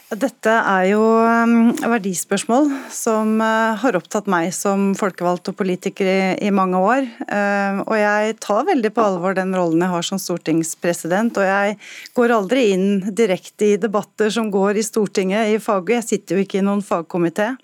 [0.06, 6.06] Dette er jo um, verdispørsmål som uh, har opptatt meg som folkevalgt og politiker
[6.38, 7.08] i, mange år.
[7.26, 11.40] Uh, og jeg tar veldig på alvor den rollen jeg har som stortingspresident.
[11.42, 11.74] Og jeg
[12.14, 15.96] går aldri inn direkte i debatter som går i Stortinget i faget.
[15.98, 17.56] Jeg sitter jo ikke i noen fagkomité.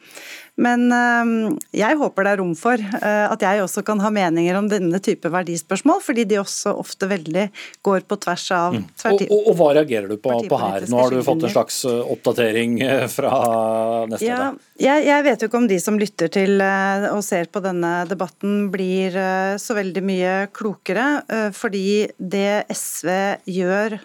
[0.61, 4.59] Men ehm, jeg håper det er rom for eh, at jeg også kan ha meninger
[4.59, 7.47] om denne type verdispørsmål, fordi de også ofte veldig
[7.87, 8.85] går på tvers av mm.
[9.15, 10.85] og, og, og, hva reagerer du på, på, her?
[10.93, 13.33] Nå har du fått en slags eh, oppdatering eh, fra
[14.13, 14.51] neste ja,
[14.83, 18.69] jeg, jeg, vet jo ikke om de som lytter til og ser på denne debatten
[18.73, 19.15] blir
[19.63, 21.07] så veldig mye klokere,
[21.57, 23.11] fordi det SV
[23.47, 23.99] gjør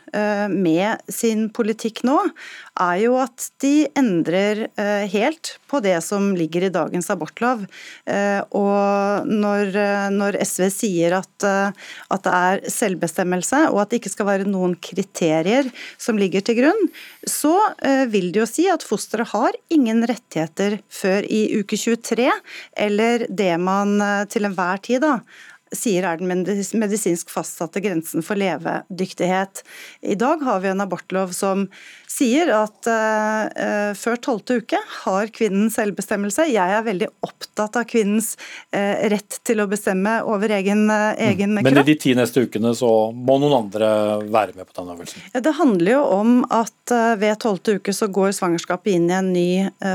[0.53, 2.19] med sin politikk nå,
[2.77, 4.67] er jo at de endrer
[5.09, 7.65] helt på det som ligger i dagens abortlov.
[8.07, 11.71] Eh, og når, eh, når SV sier at, eh,
[12.09, 16.59] at, det er selvbestemmelse, og at det ikke skal være noen kriterier som ligger til
[16.61, 16.89] grunn,
[17.27, 17.53] så
[18.11, 22.31] vil det jo si at fosteret har ingen rettigheter før i uke 23,
[22.77, 23.97] eller det man
[24.31, 25.17] til enhver tid da
[25.75, 29.63] sier er den medisinsk fastsatte grensen for levedyktighet.
[30.01, 31.67] I dag har vi en abortlov som
[32.17, 36.47] sier at uh, før tolvte uke har kvinnen selvbestemmelse.
[36.49, 38.33] Jeg er veldig opptatt av kvinnens
[38.75, 41.61] uh, rett til å bestemme over egen, uh, egen mm.
[41.61, 41.69] kropp.
[41.69, 43.89] Men i de ti neste ukene så må noen andre
[44.23, 45.27] være med på den øvelsen?
[45.35, 46.73] Ja, det handler jo om at
[47.19, 49.49] ved tolvte uke så går svangerskapet inn i en ny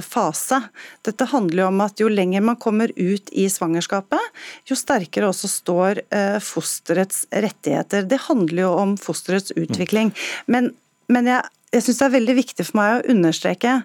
[0.04, 0.58] fase.
[1.06, 4.20] Dette handler jo om at jo lenger man kommer ut i svangerskapet,
[4.68, 6.02] jo sterkere også står
[6.42, 8.04] fosterets rettigheter.
[8.10, 10.10] Det handler jo om fosterets utvikling.
[10.50, 10.72] Men,
[11.08, 13.78] men jeg jeg syns det er veldig viktig for meg å understreke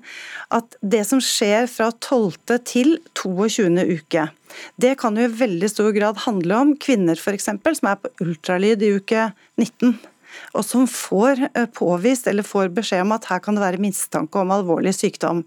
[0.58, 2.58] at det som skjer fra 12.
[2.68, 3.70] til 22.
[4.02, 4.26] uke,
[4.76, 7.48] det kan jo i veldig stor grad handle om kvinner f.eks.
[7.48, 9.96] som er på ultralyd i uke 19
[10.52, 14.42] og som får eh, påvist eller får beskjed om at her kan det være mistanke
[14.42, 15.46] om alvorlig sykdom.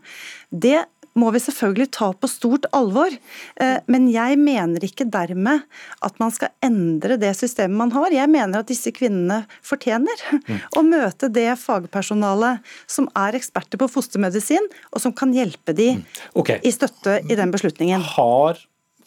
[0.50, 0.80] Det
[1.20, 3.12] må vi selvfølgelig ta på stort alvor.
[3.60, 5.66] Eh, men jeg mener ikke dermed
[6.06, 8.14] at man skal endre det systemet man har.
[8.14, 10.64] Jeg mener at disse kvinnene fortjener mm.
[10.78, 16.02] å møte det fagpersonalet som er eksperter på fostermedisin, og som kan hjelpe de mm.
[16.40, 16.60] okay.
[16.66, 18.04] i støtte i den beslutningen.
[18.16, 18.60] Har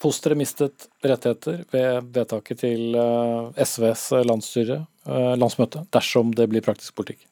[0.03, 6.97] fosteret mistet rettigheter ved vedtaket til eh, SVs landsstyre, eh, landsmøte, dersom det blir praktisk
[6.99, 7.23] politikk?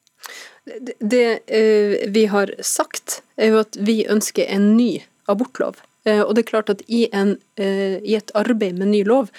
[0.98, 5.80] Det, eh, vi har sagt, er jo at vi ønsker en ny abortlov.
[6.04, 9.30] Eh, og det er klart at i, en, eh, i, et arbeid med ny lov,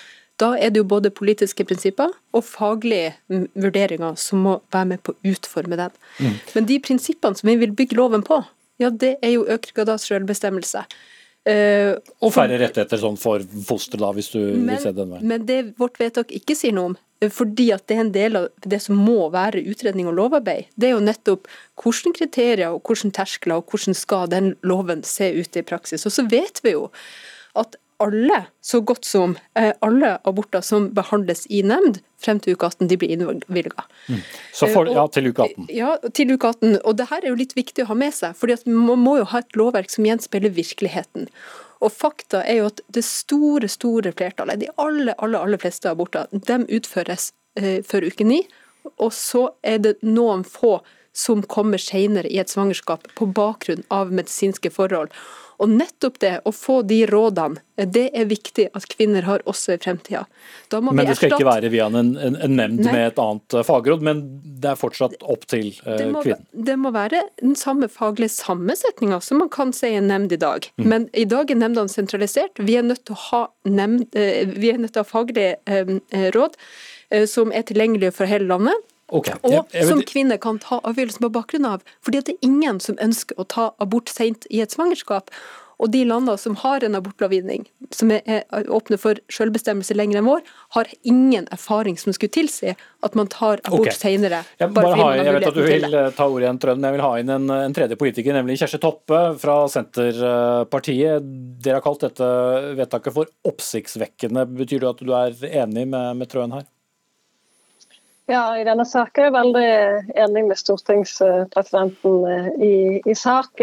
[0.42, 3.14] da er det jo både politiske prinsipper og faglige
[3.54, 5.94] vurderinger som må være med på å utforme den.
[6.20, 6.38] Mm.
[6.56, 8.42] Men de prinsippene som vi vil bygge loven på,
[8.82, 10.84] ja det er jo økt grad av selvbestemmelse.
[11.44, 15.26] Uh, og færre rettigheter sånn for foster, da, hvis du men, vil se den veien.
[15.28, 16.96] Men det vårt vedtak ikke sier noe om,
[17.32, 20.72] fordi at det er en del av det som må være utredning og lovarbeid.
[20.80, 21.52] Det er jo nettopp
[21.84, 26.08] hvilke kriterier og hvilke terskler og hvordan skal den loven se ut i praksis.
[26.08, 26.88] Og så vet vi jo
[27.60, 32.70] at alle, så godt som eh, alle aborter som behandles i nemnd frem til uke
[32.70, 33.86] 18, de blir innvilga.
[34.08, 34.22] Mm.
[34.96, 35.68] Ja, til uke 18?
[35.76, 36.80] Ja, til uke 18.
[36.84, 39.28] Og det her er jo litt viktig å ha med seg, fordi man må jo
[39.34, 41.28] ha et lovverk som gjenspeiler virkeligheten.
[41.84, 46.30] Og fakta er jo at det store, store flertallet, de aller, aller, aller fleste aborter,
[46.32, 48.44] de utføres eh, før uke ni.
[48.98, 50.78] Og så er det noen få
[51.14, 55.14] som kommer senere i et svangerskap på bakgrunn av medisinske forhold.
[55.64, 59.80] Og nettopp det, å få de rådene, det er viktig at kvinner har også i
[59.82, 60.26] fremtida.
[60.76, 64.04] Men det skal ikke være via en, en, en nemnd med et annet eh, fagråd,
[64.06, 66.46] men det er fortsatt opp til det må, kvinnen?
[66.68, 70.68] Det må være den samme faglige sammensetninga som man kan si en nemnd i dag.
[70.78, 70.88] Mm.
[70.92, 72.60] Men i dag er nemndene sentralisert.
[72.60, 75.58] Vi er nødt til å ha, nemnd, uh, vi er nødt til å ha faglige
[75.64, 76.60] uh, råd
[77.30, 78.93] som er tilgjengelige for hele landet.
[79.14, 79.38] Okay.
[79.46, 81.84] Og som kvinne kan ta avgjørelsen på bakgrunn av.
[82.06, 85.30] Fordi det er ingen som ønsker å ta abort sent i et svangerskap.
[85.82, 90.44] Og de landene som har en abortlovgivning som er, åpne for selvbestemmelse lenger enn vår,
[90.78, 93.98] har ingen erfaring som skulle tilsi at man tar abort okay.
[93.98, 94.44] senere.
[94.62, 96.98] Jeg, bare bare jeg vet at du vil eh, ta ordet igjen, Trønd, men jeg
[96.98, 101.26] vil ha inn en, en tredje politiker, nemlig Kjersti Toppe fra Senterpartiet.
[101.64, 102.30] Dere har kalt dette
[102.80, 104.46] vedtaket for oppsiktsvekkende.
[104.64, 106.70] Betyr det at du er enig med, med Trøen her?
[108.32, 109.72] Ja, I denne saken er jeg veldig
[110.24, 113.60] enig med stortingspresidenten eh, i, i sak.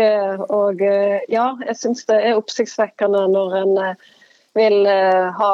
[0.53, 4.11] Og eh, ja, jeg syns det er oppsiktsvekkende når en eh,
[4.59, 5.51] vil ha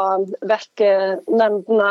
[0.48, 0.82] vekk
[1.28, 1.90] nemndene.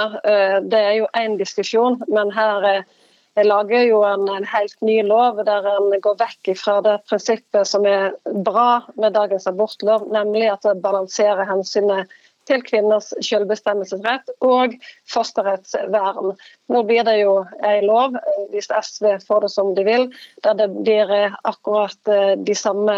[0.65, 5.43] Det er jo én diskusjon, men her jeg lager jo en, en helt ny lov
[5.45, 8.15] der en går vekk fra det prinsippet som er
[8.47, 12.10] bra med dagens abortlov, nemlig at det balanserer hensynet
[12.50, 14.76] til kvinners selvbestemmelsesrett og
[15.12, 16.36] fosterrettsvern.
[16.72, 18.18] Nå blir det jo en lov,
[18.54, 20.10] hvis SV får det som de vil,
[20.46, 22.98] der det blir eh, akkurat eh, de samme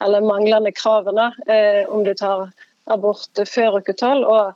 [0.00, 2.48] eller manglende kravene eh, om du tar
[2.90, 4.52] abort før uke 12 og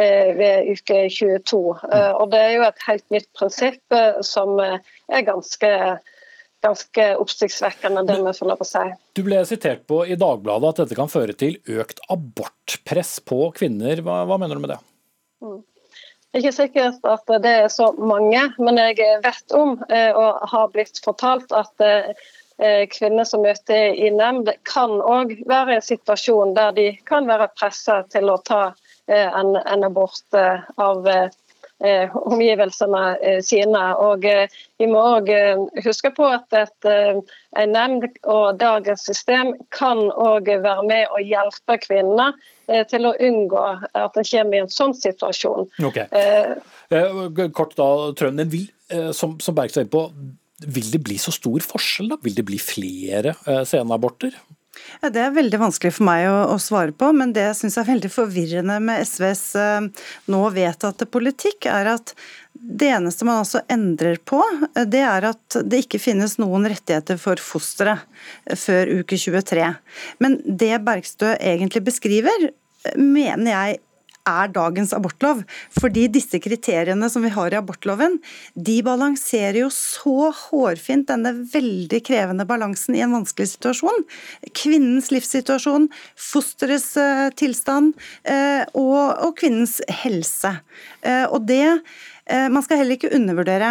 [0.00, 1.62] eh, ved uke 22.
[1.92, 5.72] Eh, og Det er jo et helt nytt prinsipp som er ganske,
[6.66, 8.84] ganske oppsiktsvekkende, det vi får få lov å si.
[9.16, 14.02] Du ble sitert på i Dagbladet at dette kan føre til økt abortpress på kvinner.
[14.04, 14.82] Hva, hva mener du med det?
[16.36, 20.42] Det er ikke sikkert at det er så mange, men jeg vet om eh, og
[20.50, 25.86] har blitt fortalt at eh, kvinner som møter i nemnd, kan òg være i en
[25.86, 28.62] situasjon der de kan være presset til å ta
[29.08, 31.08] eh, en, en abort av
[31.80, 33.82] omgivelsene eh, sine.
[34.00, 34.46] Og eh,
[34.80, 35.30] Vi må òg
[35.84, 37.18] huske på at et, eh,
[37.56, 42.36] en nemnd og dagens system kan òg være med å hjelpe kvinner
[42.68, 45.70] eh, til å unngå at en kommer i en sånn situasjon.
[45.84, 46.02] Ok.
[46.10, 46.56] Eh,
[46.94, 47.86] Eh, Kort da,
[48.16, 50.04] Trønden, vil, eh, som, som Bergstø er inne på,
[50.72, 52.12] vil det bli så stor forskjell?
[52.14, 52.20] da?
[52.22, 54.36] Vil det bli flere eh, senaborter?
[55.02, 57.78] Ja, Det er veldig vanskelig for meg å, å svare på, men det jeg syns
[57.80, 62.14] er veldig forvirrende med SVs eh, nå vedtatte politikk, er at
[62.56, 64.40] det eneste man altså endrer på,
[64.74, 68.04] eh, det er at det ikke finnes noen rettigheter for fosteret
[68.46, 69.72] eh, før uke 23.
[70.24, 73.82] Men det Bergstø egentlig beskriver, eh, mener jeg
[74.26, 75.42] er dagens abortlov.
[75.78, 78.18] Fordi disse kriteriene som vi har i abortloven,
[78.54, 84.04] de balanserer jo så hårfint denne veldig krevende balansen i en vanskelig situasjon.
[84.56, 90.58] Kvinnens livssituasjon, fosterets eh, tilstand eh, og, og kvinnens helse.
[91.06, 91.78] Eh, og det
[92.26, 93.68] man skal heller ikke undervurdere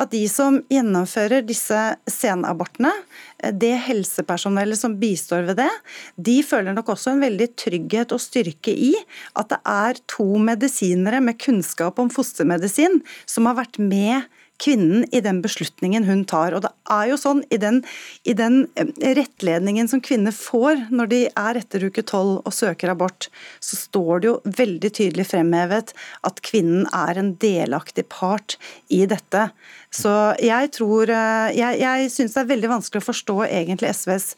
[0.00, 1.78] at de som gjennomfører disse
[2.10, 2.90] senabortene,
[3.38, 5.70] eh, det helsepersonellet som bistår ved det,
[6.16, 8.92] de føler nok også en veldig trygghet og styrke i
[9.38, 14.26] at det er to medisinere med kunnskap om fostermedisin som har vært med
[14.62, 16.54] kvinnen i den beslutningen hun tar.
[16.54, 17.80] Og det er jo sånn i den,
[18.28, 22.92] i den eh, rettledningen som kvinner får når de er etter uke tolv og søker
[22.92, 23.28] abort,
[23.60, 25.94] så står det jo veldig tydelig fremhevet
[26.26, 28.56] at kvinnen er en delaktig part
[28.92, 29.48] i dette.
[29.92, 34.28] Så jeg tror eh, Jeg, jeg syns det er veldig vanskelig å forstå egentlig SVs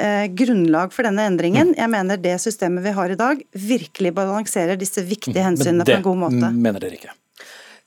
[0.00, 1.74] eh, grunnlag for denne endringen.
[1.78, 6.06] Jeg mener det systemet vi har i dag, virkelig balanserer disse viktige hensynene på en
[6.06, 6.46] god måte.
[6.46, 7.16] Det mener dere ikke.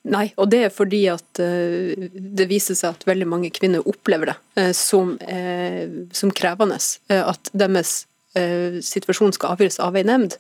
[0.05, 4.31] Nei, og det er fordi at eh, det viser seg at veldig mange kvinner opplever
[4.31, 6.77] det eh, som, eh, som krevende.
[7.09, 10.33] at deres situasjon skal avgjøres av ei nemnd.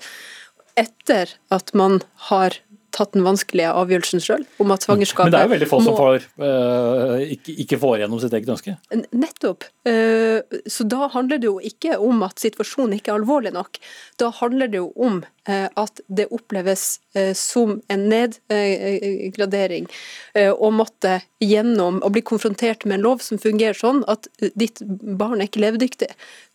[0.75, 2.57] Etter at man har
[2.95, 5.97] tatt den vanskelige avgjørelsen sjøl om at svangerskapet Men det er jo veldig få som
[5.97, 8.75] får, uh, ikke, ikke får gjennom sitt eget ønske.
[9.11, 9.67] Nettopp.
[9.87, 10.39] Uh,
[10.71, 13.79] Så da handler det jo ikke om at situasjonen ikke er alvorlig nok.
[14.21, 19.87] Da handler det jo om at det oppleves eh, som en nedgradering
[20.33, 24.53] eh, å måtte gjennom å bli konfrontert med en lov som fungerer sånn at eh,
[24.57, 26.09] ditt barn er ikke levedyktig.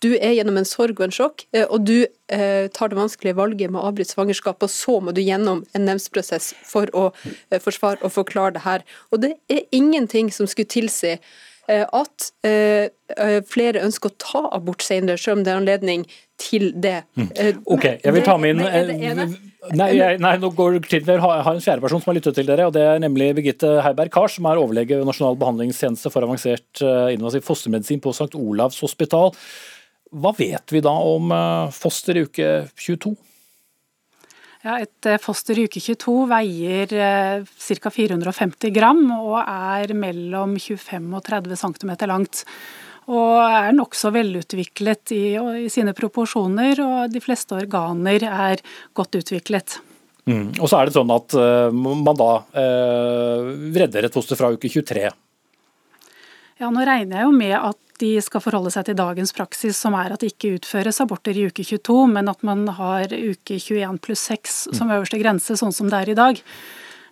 [0.05, 3.38] Du er gjennom en sorg og en sjokk, eh, og du eh, tar det vanskelige
[3.38, 7.11] valget med å avbryte svangerskapet, og så må du gjennom en nemndsprosess for å
[7.50, 8.87] eh, forsvare og forklare det her.
[9.11, 14.42] Og det er ingenting som skulle tilsi eh, at eh, eh, flere ønsker å ta
[14.57, 16.07] abort senere, selv om det er anledning
[16.40, 17.03] til det.
[17.14, 17.31] Mm.
[17.66, 19.29] Ok, jeg vil ta med inn det det ene.
[19.77, 22.38] Nei, jeg, nei, nå går det til Jeg har en fjerde person som har lyttet
[22.38, 26.12] til dere, og det er nemlig Birgitte Heiberg Kars, som er overlege ved Nasjonal behandlingstjeneste
[26.12, 28.33] for avansert eh, invasiv fostermedisin på St.
[28.40, 29.35] Olavs hospital.
[30.11, 33.12] Hva vet vi da om eh, foster i uke 22?
[34.61, 37.44] Ja, et eh, foster i uke 22 veier eh,
[37.81, 37.92] ca.
[37.94, 42.44] 450 gram og er mellom 25 og 30 cm langt.
[43.11, 45.25] Og er nokså velutviklet i,
[45.64, 48.61] i sine proporsjoner, og de fleste organer er
[48.94, 49.81] godt utviklet.
[50.29, 50.53] Mm.
[50.61, 54.68] Og så er det sånn at eh, man da eh, redder et foster fra uke
[54.68, 55.09] 23.
[56.61, 59.97] Ja, nå regner jeg jo med at de skal forholde seg til dagens praksis, som
[59.99, 64.01] er at det ikke utføres aborter i uke 22, men at man har uke 21
[64.05, 66.41] pluss 6 som øverste grense, sånn som det er i dag.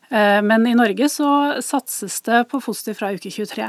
[0.08, 1.28] Eh, men i Norge så
[1.64, 3.68] satses det på foster fra uke 23.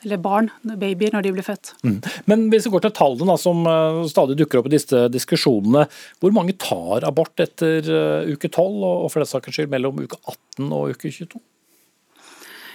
[0.00, 1.74] Eller barn, babyer, når de blir født.
[1.84, 1.98] Mm.
[2.30, 5.84] Men hvis vi går til tallene da, som eh, stadig dukker opp i disse diskusjonene.
[6.22, 10.20] Hvor mange tar abort etter eh, uke 12, og for den saks skyld mellom uke
[10.24, 11.42] 18 og uke 22?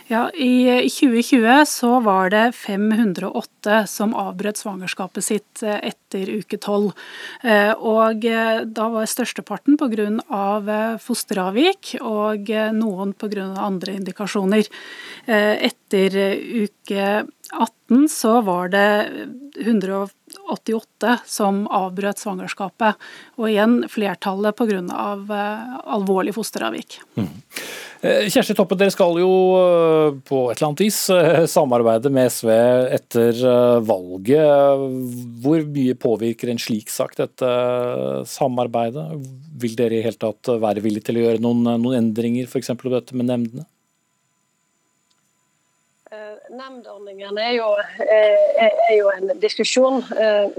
[0.08, 6.92] Ja, I 2020 så var det 508 som avbrøt svangerskapet sitt eh, etter uke 12.
[7.42, 10.06] Eh, og eh, da var størsteparten pga.
[11.02, 13.48] fosteravvik og noen pga.
[13.58, 14.70] andre indikasjoner.
[15.26, 18.88] Etter uke 18 så var det
[19.62, 23.02] 188 som avbrøt svangerskapet.
[23.40, 24.82] Og igjen flertallet pga.
[25.86, 27.00] alvorlig fosteravvik.
[27.16, 27.30] Mm.
[28.06, 32.30] Eh, Kjersti Toppe, dere skal jo eh, på et eller annet vis eh, samarbeide med
[32.34, 32.52] SV
[32.98, 33.40] etter
[33.86, 34.84] valget.
[35.42, 37.54] Hvor mye påvirker en slik sak dette
[38.30, 39.08] samarbeidet?
[39.62, 42.76] Vil dere i hele tatt være villige til å gjøre noen, noen endringer, f.eks.
[42.82, 43.66] på dette med nemndene?
[46.50, 47.68] Nemndordningen er jo,
[48.06, 50.04] er jo, en diskusjon,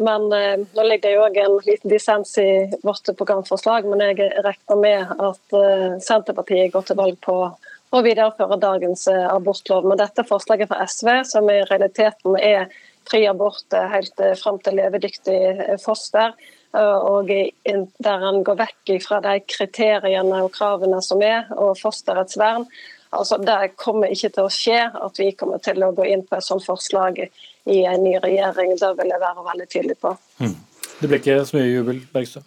[0.03, 2.49] men nå ligger det jo òg en liten dissens i
[2.87, 3.87] vårt programforslag.
[3.91, 5.57] Men jeg regner med at
[6.05, 9.87] Senterpartiet går til valg på å videreføre dagens abortlov.
[9.87, 12.69] Men dette forslaget fra SV, som i realiteten er
[13.07, 15.39] fri abort helt fram til levedyktig
[15.85, 16.35] foster,
[16.77, 22.67] og der en går vekk fra de kriteriene og kravene som er, og fosterets vern,
[23.11, 26.39] Altså, det kommer ikke til å skje at vi kommer til å gå inn på
[26.39, 28.75] et sånt forslag i en ny regjering.
[28.81, 30.17] Det vil jeg være veldig tydelig på.
[30.43, 30.59] Mm.
[31.01, 32.43] Det blir ikke så mye jubel, Bergstø?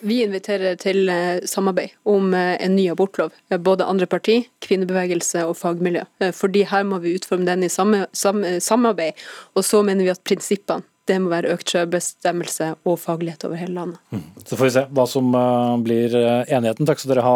[0.00, 3.34] Vi inviterer til eh, samarbeid om eh, en ny abortlov.
[3.60, 6.06] Både andre parti, kvinnebevegelse og fagmiljø.
[6.24, 9.20] Eh, fordi her må vi utforme den i samarbeid.
[9.52, 13.74] Og så mener vi at prinsippene det må være økt selvbestemmelse og faglighet over hele
[13.74, 14.00] landet.
[14.12, 14.22] Mm.
[14.44, 16.86] Så får vi se hva som uh, blir uh, enigheten.
[16.88, 17.34] Takk skal dere ha,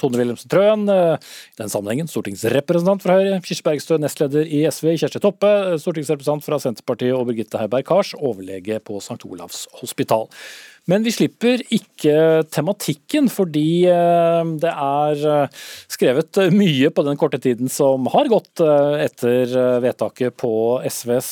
[0.00, 4.94] Tone Wilhelmsen Trøen, uh, i den sammenhengen stortingsrepresentant fra Høyre, Kirsti Bergstø, nestleder i SV,
[5.02, 5.52] Kjersti Toppe,
[5.82, 9.20] stortingsrepresentant fra Senterpartiet og Birgitte Heiberg Kars, overlege på St.
[9.28, 10.30] Olavs hospital.
[10.88, 12.14] Men vi slipper ikke
[12.52, 15.60] tematikken, fordi eh, det er eh,
[15.92, 19.52] skrevet mye på den korte tiden som har gått eh, etter
[19.84, 20.52] vedtaket på
[20.88, 21.30] SVs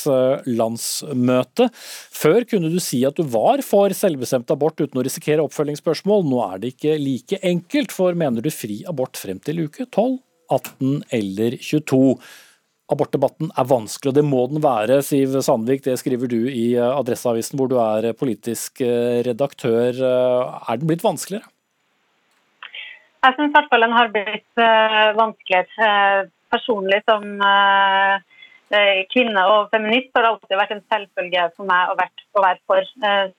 [0.58, 1.68] landsmøte.
[1.74, 6.26] Før kunne du si at du var for selvbestemt abort uten å risikere oppfølgingsspørsmål.
[6.28, 10.18] Nå er det ikke like enkelt, for mener du fri abort frem til uke 12,
[10.58, 12.18] 18 eller 22?
[12.92, 15.00] Abortdebatten er vanskelig, og det må den være.
[15.04, 19.92] Siv Sandvik, det skriver du i eh, Adresseavisen, hvor du er politisk eh, redaktør.
[19.92, 21.50] Eh, er den blitt vanskeligere?
[23.18, 24.60] Jeg syns i hvert fall den har blitt
[25.18, 26.28] vanskeligere.
[26.48, 27.24] Personlig som
[29.10, 32.86] kvinne og feminist har det alltid vært en selvfølge for meg å være for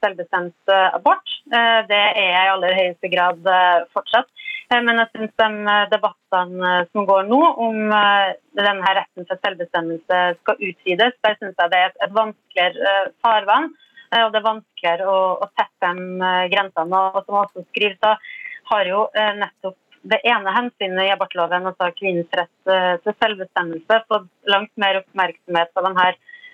[0.04, 1.32] selvbestemt abort.
[1.48, 3.48] Det er jeg i aller høyeste grad
[3.96, 4.28] fortsatt.
[4.70, 9.42] Eh, men jeg syns de eh, debattene eh, som går nå om denne retten til
[9.42, 12.96] selvbestemmelse skal utvides, der syns jeg det er et, vanskeligere
[13.26, 13.72] farvann.
[14.10, 17.02] Og det er vanskeligere å, å sette de grensene.
[17.14, 18.16] Og som også skriver, så
[18.72, 19.78] har jo nettopp
[20.10, 22.72] det ene hensynet i abortloven, altså kvinnens rett
[23.04, 26.08] til selvbestemmelse, fått langt mer oppmerksomhet på denne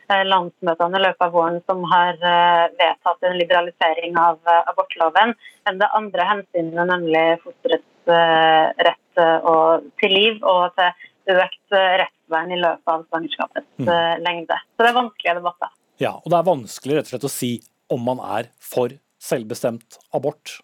[0.07, 4.37] landsmøtene i løpet av våren som har vedtatt en liberalisering av
[4.69, 5.33] abortloven,
[5.65, 11.93] enn det andre hensynet, nemlig fosterets Eh, rett eh, til liv og til økt eh,
[12.03, 14.21] rettsvern i løpet av svangerskapets mm.
[14.21, 14.57] lengde.
[14.75, 15.71] Så det er vanskelige debatter.
[16.03, 17.51] Ja, og det er vanskelig rett og slett å si
[17.95, 20.59] om man er for selvbestemt abort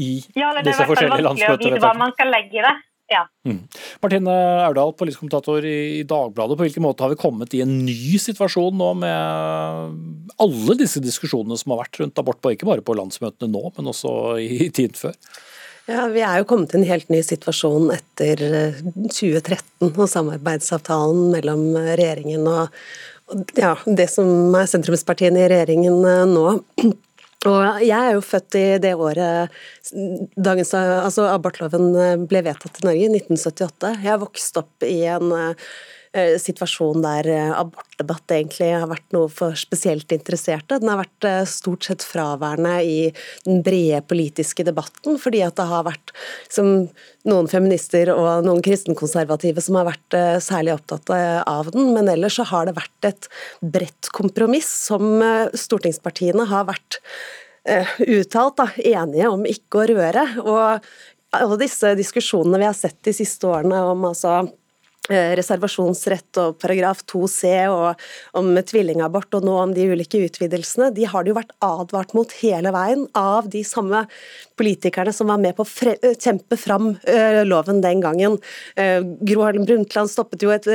[0.00, 2.74] i ja, disse forskjellige vite Hva man skal legge i det.
[3.14, 3.24] Ja.
[3.46, 3.62] Mm.
[4.02, 4.34] Martine
[4.64, 6.58] Aurdal, politisk kommentator i Dagbladet.
[6.58, 11.58] På hvilken måte har vi kommet i en ny situasjon nå med alle disse diskusjonene
[11.60, 14.98] som har vært rundt abort, på, ikke bare på landsmøtene nå, men også i tiden
[14.98, 15.18] før?
[15.86, 21.26] Ja, Vi er jo kommet til en helt ny situasjon etter 2013 eh, og samarbeidsavtalen
[21.34, 22.72] mellom regjeringen og
[23.56, 26.46] ja, det som er sentrumspartiene i regjeringen eh, nå.
[27.50, 29.52] Og jeg er jo født i det året
[30.36, 31.90] dagens, altså abortloven
[32.30, 33.92] ble vedtatt i Norge, i 1978.
[34.00, 35.54] Jeg har vokst opp i en Eh,
[36.14, 40.78] situasjon der eh, abortdebatt egentlig har vært noe for spesielt interesserte.
[40.78, 42.98] Den har vært eh, stort sett fraværende i
[43.46, 46.14] den brede politiske debatten, fordi at det har vært
[46.52, 46.70] som
[47.26, 52.44] noen feminister og noen kristenkonservative som har vært særlig opptatt av den, men ellers så
[52.50, 53.28] har det vært et
[53.64, 55.24] bredt kompromiss som
[55.56, 56.98] stortingspartiene har vært
[57.64, 60.26] uttalt da, enige om ikke å røre.
[60.44, 64.63] Og alle disse diskusjonene vi har sett de siste årene om altså Eh,
[65.12, 68.04] reservasjonsrett og paragraf 2c og
[68.40, 72.32] om tvillingabort og nå om de ulike utvidelsene, de har det jo vært advart mot
[72.40, 74.04] hele veien av de samme
[74.56, 78.38] politikerne som var med på å eh, kjempe fram uh, loven den gangen.
[78.74, 80.66] Gro Harlem Brundtland stoppet jo et,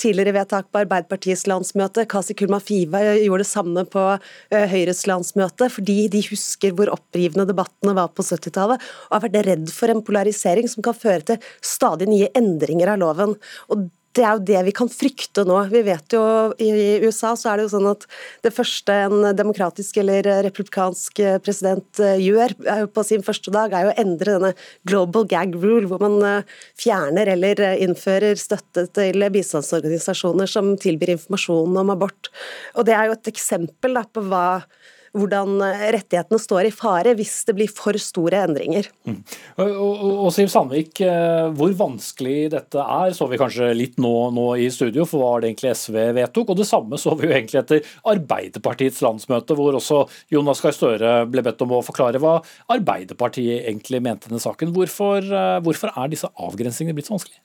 [0.00, 2.06] tidligere vedtak på Arbeiderpartiets landsmøte.
[2.10, 4.04] Kasi Kulma Fiva gjorde det samme på
[4.50, 9.72] Høyres landsmøte, fordi de husker hvor opprivende debattene var på 70-tallet, og har vært redd
[9.74, 13.34] for en polarisering som kan føre til stadig nye endringer av loven.
[13.70, 13.73] Og
[14.14, 15.56] det er jo det vi kan frykte nå.
[15.72, 16.22] Vi vet jo
[16.62, 16.70] I
[17.02, 18.06] USA så er det jo sånn at
[18.44, 22.54] det første en demokratisk eller republikansk president eh, gjør
[22.94, 24.52] på sin første dag, er jo å endre denne
[24.86, 31.82] global gag rule, hvor man eh, fjerner eller innfører støtte til bistandsorganisasjoner som tilbyr informasjon
[31.82, 32.30] om abort.
[32.78, 34.46] Og Det er jo et eksempel på hva
[35.14, 35.62] hvordan
[35.94, 38.88] rettighetene står i fare hvis det blir for store endringer.
[39.06, 39.20] Mm.
[39.62, 44.48] Og, og, Siv Sandvik, eh, hvor vanskelig dette er, så vi kanskje litt nå, nå,
[44.60, 46.52] i studio, for hva var det egentlig SV vedtok?
[46.52, 50.04] Og det samme så vi jo egentlig etter Arbeiderpartiets landsmøte, hvor også
[50.34, 52.40] Jonas Gahr Støre ble bedt om å forklare hva
[52.74, 54.74] Arbeiderpartiet egentlig mente denne saken.
[54.74, 57.42] Hvorfor, eh, hvorfor er disse avgrensningene blitt så vanskelige?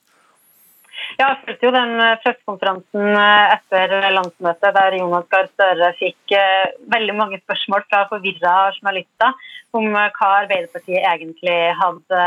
[1.20, 6.70] Jeg fulgte jo den eh, pressekonferansen eh, etter landsmøtet der Jonas Gahr Støre fikk eh,
[6.93, 12.22] veldig mange spørsmål fra forvirra journalister om hva Arbeiderpartiet egentlig hadde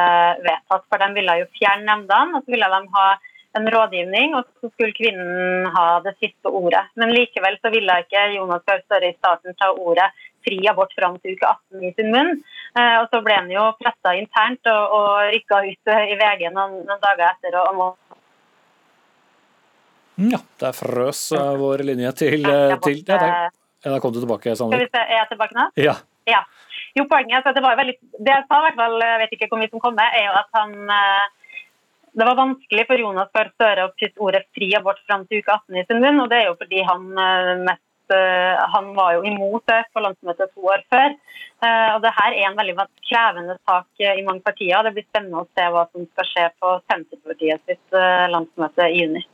[0.45, 0.85] vedtatt.
[0.93, 3.07] For de ville jo fjerne nemndene, og så ville de ha
[3.57, 6.85] en rådgivning, og så skulle kvinnen ha det siste ordet.
[7.01, 10.11] Men likevel så ville ikke Jonas Gahr Støre i starten ta ordet
[10.45, 12.37] fri abort fram til uke 18 i sin munn.
[12.77, 17.29] Og så ble han jo pressa internt og, og rykka ut i VG noen, dager
[17.29, 18.02] etter og, og
[20.31, 23.53] ja, der frøs uh, vår linje til, uh, til ja, der,
[23.83, 24.79] ja, der kom du tilbake, Sander.
[24.79, 25.69] Skal vi se, Er jeg tilbake nå?
[25.83, 25.95] Ja.
[26.29, 26.43] ja.
[26.99, 29.49] Jo, poenget at det var veldig Det jeg sa, i hvert fall, jeg vet ikke
[29.53, 30.75] hvor mye som kom med, er jo at han
[32.13, 35.55] det var vanskelig for Jonas Gahr Støre å putte ordet fri abort fram til uke
[35.55, 36.21] 18 i sin munn.
[36.21, 37.07] og Det er jo fordi han
[37.65, 37.89] mest
[38.75, 41.15] han var jo imot det på landsmøtet to år før.
[41.65, 44.85] og det her er en veldig krevende sak i mange partier.
[44.85, 47.97] Det blir spennende å se hva som skal skje på Senterpartiet sitt
[48.37, 49.25] landsmøte i juni.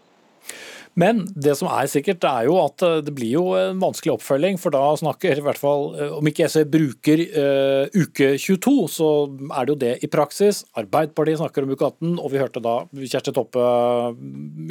[0.98, 4.58] Men det som er sikkert, er jo at eh, det blir jo en vanskelig oppfølging.
[4.58, 9.08] For da snakker i hvert fall, eh, om ikke SV bruker uh, uke 22, så
[9.28, 10.64] er det jo det i praksis.
[10.78, 13.64] Arbeiderpartiet snakker om uke 18, og vi hørte da Kjersti Toppe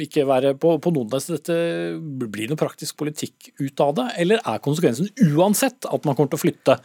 [0.04, 1.58] ikke være på, på noen av dette.
[1.98, 6.34] Blir det noe praktisk politikk ut av det, eller er konsekvensen uansett at man kommer
[6.34, 6.80] til å flytte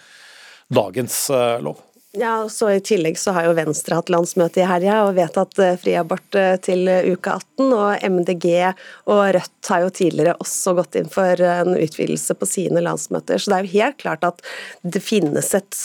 [0.73, 1.83] dagens uh, lov?
[2.17, 5.71] Ja, så I tillegg så har jo Venstre hatt landsmøte i helga og vedtatt eh,
[5.81, 7.71] fri abort eh, til eh, uke 18.
[7.73, 8.45] Og MDG
[9.09, 13.41] og Rødt har jo tidligere også gått inn for en utvidelse på sine landsmøter.
[13.41, 14.45] Så det er jo helt klart at
[14.85, 15.79] det finnes et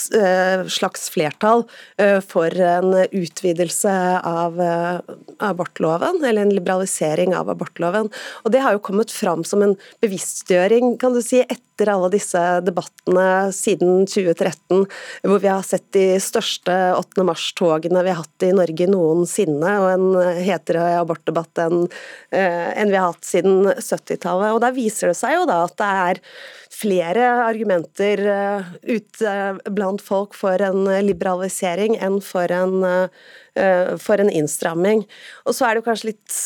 [0.69, 1.63] slags flertall
[2.27, 3.93] for en utvidelse
[4.27, 8.11] av abortloven, eller en liberalisering av abortloven.
[8.43, 11.39] Og det har jo kommet fram som en bevisstgjøring, kan du si,
[11.79, 14.83] etter alle disse debattene siden 2013,
[15.23, 17.25] hvor vi har sett de største 8.
[17.27, 23.11] mars-togene vi har hatt i Norge noensinne, og en hetere abortdebatt eh, enn vi har
[23.11, 24.53] hatt siden 70-tallet.
[24.55, 26.23] Og Der viser det seg jo da at det er
[26.69, 29.33] flere argumenter eh, ute
[29.73, 35.01] blant folk for en liberalisering enn for en, eh, for en innstramming.
[35.49, 36.37] Og så er det jo kanskje litt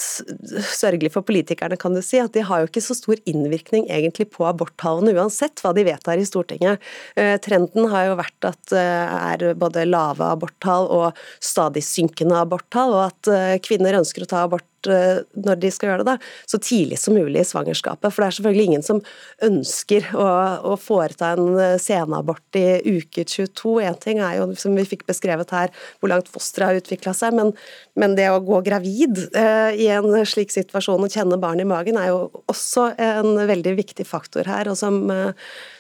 [0.74, 4.30] sørgelig for politikerne, kan du si, at de har jo ikke så stor innvirkning egentlig
[4.34, 6.82] på aborttallene, uansett hva de vedtar i Stortinget.
[7.20, 12.96] Eh, trenden har jo vært at det er både lave aborttall og stadig synkende aborttall,
[12.96, 16.60] og at kvinner ønsker å ta abort Eh, når de skal gjøre det, da, så
[16.62, 18.10] tidlig som mulig i svangerskapet.
[18.12, 19.02] For det er selvfølgelig ingen som
[19.46, 20.28] ønsker å,
[20.74, 23.76] å foreta en senabort i uke 22.
[23.88, 27.36] Én ting er jo, som vi fikk beskrevet her, hvor langt fosteret har utvikla seg,
[27.38, 27.54] men,
[28.00, 31.98] men, det å gå gravid eh, i en slik situasjon og kjenne barn i magen,
[32.00, 34.70] er jo også en veldig viktig faktor her.
[34.70, 35.34] og som, eh,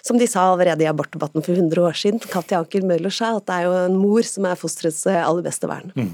[0.06, 3.47] som de sa allerede i abortdebatten for 100 år siden, Katja Anker Møller sa, at
[3.49, 5.93] det er jo en mor som er fosterets aller beste vern.
[5.95, 6.14] Mm.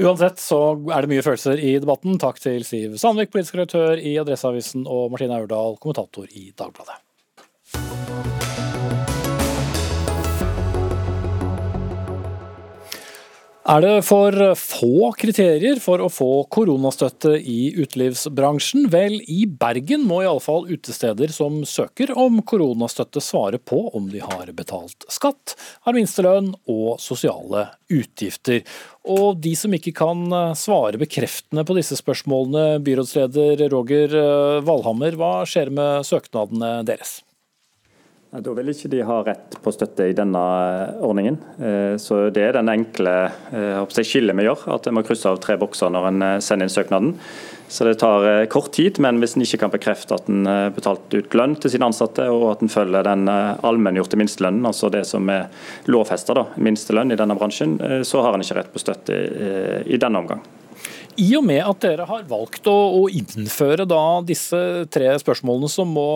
[0.00, 0.60] Uansett så
[0.94, 2.16] er det mye følelser i debatten.
[2.22, 7.00] Takk til Siv Sandvik, politisk redaktør i Adresseavisen, og Martine Aurdal, kommentator i Dagbladet.
[13.62, 18.88] Er det for få kriterier for å få koronastøtte i utelivsbransjen?
[18.90, 24.50] Vel, i Bergen må iallfall utesteder som søker om koronastøtte svare på om de har
[24.58, 25.54] betalt skatt,
[25.86, 28.66] har minstelønn og sosiale utgifter.
[29.06, 30.26] Og de som ikke kan
[30.58, 34.18] svare bekreftende på disse spørsmålene, byrådsleder Roger
[34.66, 37.20] Valhammer, hva skjer med søknadene deres?
[38.32, 41.34] Da vil ikke de ha rett på støtte i denne eh, ordningen.
[41.60, 43.12] Eh, så Det er den enkle
[43.52, 46.72] eh, skillet vi gjør, at en må krysse av tre bokser når en sender inn
[46.72, 47.10] søknaden.
[47.68, 51.36] Så det tar kort tid, men hvis en ikke kan bekrefte at en betalte ut
[51.36, 55.48] lønn til sine ansatte, og at en følger den allmenngjorte minstelønnen, altså det som er
[55.88, 59.16] lovfesta minstelønn i denne bransjen, så har en ikke rett på støtte
[59.88, 60.44] i denne omgang.
[61.20, 63.84] I og med at dere har valgt å, å innføre
[64.24, 64.60] disse
[64.92, 66.08] tre spørsmålene som må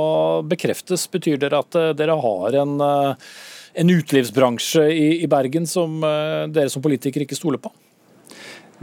[0.48, 6.84] bekreftes, betyr dere at dere har en, en utelivsbransje i, i Bergen som dere som
[6.84, 7.74] politikere ikke stoler på?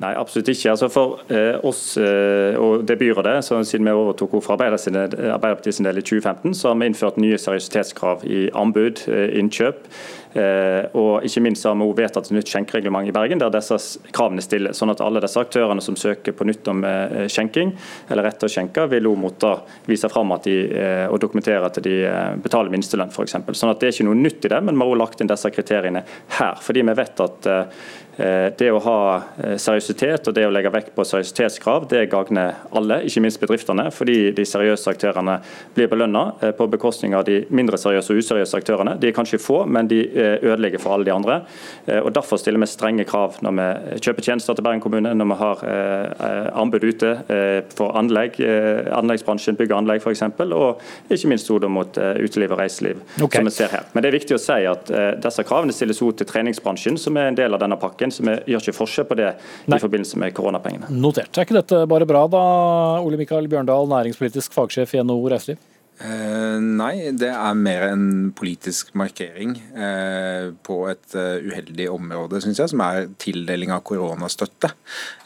[0.02, 0.72] Nei, absolutt ikke.
[0.72, 5.86] Altså for eh, oss eh, og det byrådet, så siden vi overtok fra Arbeiderpartiet sin
[5.86, 9.86] del i 2015, så har vi innført nye seriøsitetskrav i anbud, eh, innkjøp.
[10.34, 13.78] Eh, og ikke minst har vi vedtatt et nytt skjenkereglement i Bergen, der disse
[14.16, 14.80] kravene stilles.
[14.80, 17.76] Sånn at alle disse aktørene som søker på nytt om eh, skjenking,
[18.10, 19.54] eller rett å skjenke, vil også måtte
[19.90, 21.98] vise fram at de, eh, og dokumentere at de
[22.44, 23.38] betaler minstelønn, f.eks.
[23.54, 25.34] Sånn at det er ikke noe nytt i det, men vi har også lagt inn
[25.34, 26.06] disse kriteriene
[26.40, 26.58] her.
[26.64, 27.54] Fordi vi vet at
[28.18, 28.98] Eh, det å ha
[29.42, 33.88] eh, seriøsitet og det å legge vekt på seriøsitetskrav, det gagner alle, ikke minst bedriftene.
[33.94, 35.40] Fordi de seriøse aktørene
[35.74, 38.96] blir belønna eh, på bekostning av de mindre seriøse og useriøse aktørene.
[39.02, 41.42] De er kanskje få, men de ødelegger for alle de andre.
[42.04, 45.38] Og Derfor stiller vi strenge krav når vi kjøper tjenester til Bergen kommune, når vi
[45.40, 45.64] har
[46.60, 47.12] anbud ute
[47.76, 53.40] for anlegg, anleggsbransjen, bygg og anlegg f.eks., og ikke minst mot uteliv og reiseliv, okay.
[53.40, 53.88] som vi ser her.
[53.94, 54.92] Men det er viktig å si at
[55.24, 58.38] disse kravene stilles også til treningsbransjen, som er en del av denne pakken, så vi
[58.54, 59.34] gjør ikke forskjell på det
[59.68, 59.78] Nei.
[59.78, 60.92] i forbindelse med koronapengene.
[60.94, 61.34] Notert.
[61.38, 62.44] Er ikke dette bare bra da,
[63.04, 65.62] Ole Mikael Bjørndal, næringspolitisk fagsjef i NHO Reiseliv?
[66.04, 72.60] Eh, nei, det er mer en politisk markering eh, på et uh, uheldig område, syns
[72.60, 74.74] jeg, som er tildeling av koronastøtte.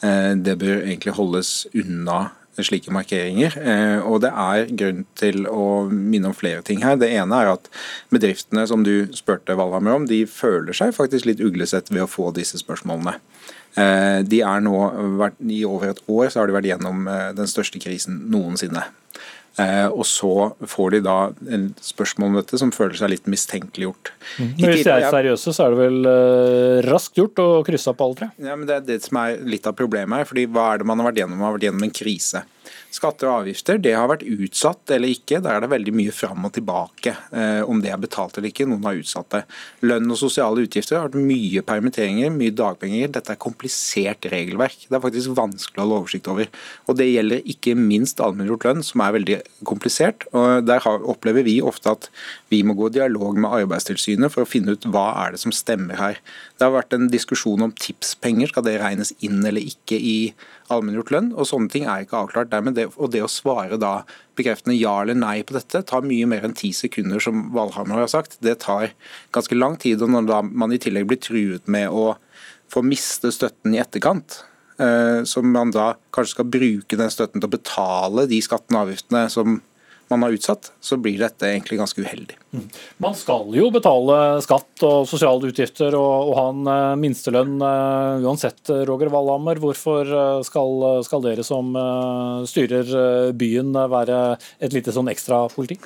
[0.05, 2.27] Eh, det bør egentlig holdes unna
[2.65, 3.57] slike markeringer.
[3.57, 6.97] Eh, og det er grunn til å minne om flere ting her.
[6.99, 7.69] Det ene er at
[8.13, 12.31] bedriftene som du spurte Valhammer om, de føler seg faktisk litt uglesett ved å få
[12.35, 13.17] disse spørsmålene.
[13.77, 14.77] Eh, de er nå,
[15.37, 18.87] I over et år så har de vært gjennom eh, den største krisen noensinne.
[19.57, 21.15] Eh, og så får de da
[21.49, 24.11] en spørsmål om dette som føler seg litt mistenkeliggjort.
[24.37, 24.51] Mm.
[24.51, 28.03] Men Hvis de er seriøse, så er det vel uh, raskt gjort å krysse opp
[28.05, 28.27] alle tre?
[28.37, 30.29] Ja, men Det er det som er litt av problemet her.
[30.29, 31.41] fordi Hva er det man har vært gjennom?
[31.41, 32.43] Man har vært gjennom en krise.
[32.93, 35.41] Skatter og avgifter det har vært utsatt eller ikke.
[35.43, 38.67] Der er det veldig mye fram og tilbake eh, om det er betalt eller ikke.
[38.69, 39.41] Noen har utsatt det.
[39.85, 43.11] Lønn og sosiale utgifter har vært mye permitteringer, mye dagpenger.
[43.13, 44.87] Dette er komplisert regelverk.
[44.87, 46.49] Det er faktisk vanskelig å ha oversikt over.
[46.87, 50.25] Og Det gjelder ikke minst allmenngjort lønn, som er veldig komplisert.
[50.31, 52.09] og Der har, opplever vi ofte at
[52.49, 55.53] vi må gå i dialog med Arbeidstilsynet for å finne ut hva er det som
[55.55, 56.21] stemmer her.
[56.57, 60.17] Det har vært en diskusjon om tipspenger, skal det regnes inn eller ikke i
[60.73, 61.29] allmenngjort lønn?
[61.35, 62.51] og Sånne ting er ikke avklart.
[62.51, 64.01] Dermed det, og det å svare da
[64.37, 68.11] bekreftende ja eller nei på dette tar mye mer enn ti sekunder, som Valhammer har
[68.11, 68.39] sagt.
[68.43, 68.91] Det tar
[69.35, 70.01] ganske lang tid.
[70.01, 72.17] og Når man i tillegg blir truet med å
[72.71, 74.41] få miste støtten i etterkant,
[74.77, 78.85] som så man da kanskje skal bruke den støtten til å betale de skattene og
[78.85, 79.55] avgiftene som
[80.09, 82.37] man har utsatt, så blir dette egentlig ganske uheldig.
[82.55, 82.65] Mm.
[83.03, 88.23] Man skal jo betale skatt og sosiale utgifter og, og ha en uh, minstelønn uh,
[88.23, 89.59] uansett, Roger Valhammer.
[89.61, 91.75] Hvorfor uh, skal, skal, dere som
[92.47, 94.19] styrer byen være
[94.63, 95.79] et lite sånn ekstra politi?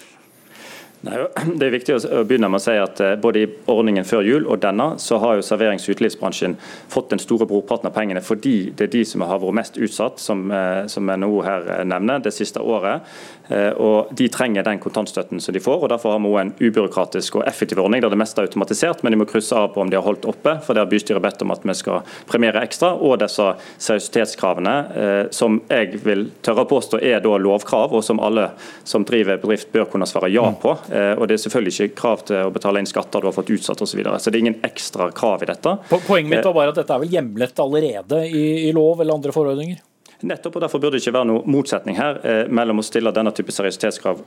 [1.01, 1.17] Nei,
[1.57, 4.45] det er viktig å begynne med å si at eh, Både i ordningen før jul
[4.45, 6.57] og denne, så har jo serverings- og utelivsbransjen
[6.91, 10.21] fått den store brorparten av pengene fordi det er de som har vært mest utsatt,
[10.21, 13.07] som, eh, som NHO her eh, nevner, det siste året.
[13.51, 15.81] Og De trenger den kontantstøtten som de får.
[15.83, 19.11] og Derfor har vi en ubyråkratisk og effektiv ordning der det meste er automatisert, men
[19.11, 20.53] de må krysse av på om de har holdt oppe.
[20.63, 22.93] for Det har bystyret bedt om at vi skal premiere ekstra.
[22.95, 28.53] Og disse seriøsitetskravene, som jeg vil tørre å påstå er da lovkrav, og som alle
[28.85, 30.77] som driver bedrift bør kunne svare ja på.
[30.91, 33.53] Eh, og det er selvfølgelig ikke krav til å betale inn skatter du har fått
[33.55, 33.93] utsatt osv.
[33.93, 34.19] Så, videre.
[34.19, 35.77] så det er ingen ekstra krav i dette.
[35.91, 39.35] Poenget mitt var bare at dette er vel hjemlet allerede i, i lov eller andre
[39.35, 39.79] forordninger?
[40.21, 43.33] Nettopp, og Derfor burde det ikke være noe motsetning her eh, mellom å stille denne
[43.35, 44.21] type seriøsitetskrav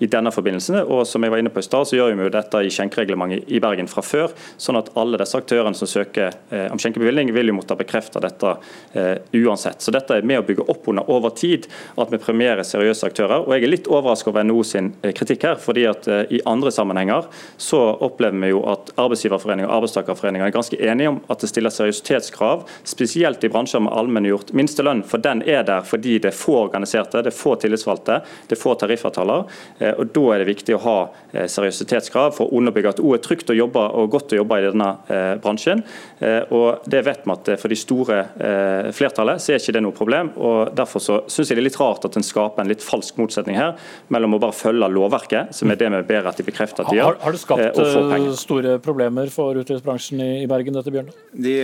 [0.00, 0.84] i denne forbindelse.
[0.84, 3.50] og som jeg var inne på i stad, så gjør vi jo dette i skjenkereglementet
[3.52, 4.32] i Bergen fra før.
[4.56, 8.54] sånn at alle disse aktørene som søker eh, om skjenkebevilling, vil jo måtte bekrefte dette
[8.94, 9.82] eh, uansett.
[9.82, 13.44] Så Dette er med å bygge opp under over tid at vi premierer seriøse aktører.
[13.44, 15.56] og Jeg er litt overrasket over NHO sin eh, kritikk her.
[15.60, 20.56] fordi at eh, I andre sammenhenger så opplever vi jo at arbeidsgiverforeninger og arbeidstakerforeninger er
[20.56, 25.04] ganske enige om at det stiller seriøsitetskrav, spesielt i bransjer med allmenngjort minstelønn.
[25.04, 28.60] for den er der fordi det er få organiserte, det er få tillitsvalgte, det er
[28.60, 29.46] få tariffavtaler.
[29.78, 30.96] Eh, og Da er det viktig å ha
[31.32, 34.60] eh, seriøsitetskrav for å underbygge at O er trygt å jobbe og godt å jobbe
[34.60, 35.82] i denne eh, bransjen.
[36.56, 38.16] Og Det vet vi at for de store
[38.96, 40.30] flertallet så er ikke det noe problem.
[40.36, 43.18] og Derfor så syns jeg det er litt rart at en skaper en litt falsk
[43.20, 43.74] motsetning her
[44.12, 46.98] mellom å bare følge lovverket, som er det vi ber at de bekrefter at de
[46.98, 51.12] gjør, har, har det skapt store problemer for utelivsbransjen i Bergen, dette Bjørn?
[51.32, 51.56] De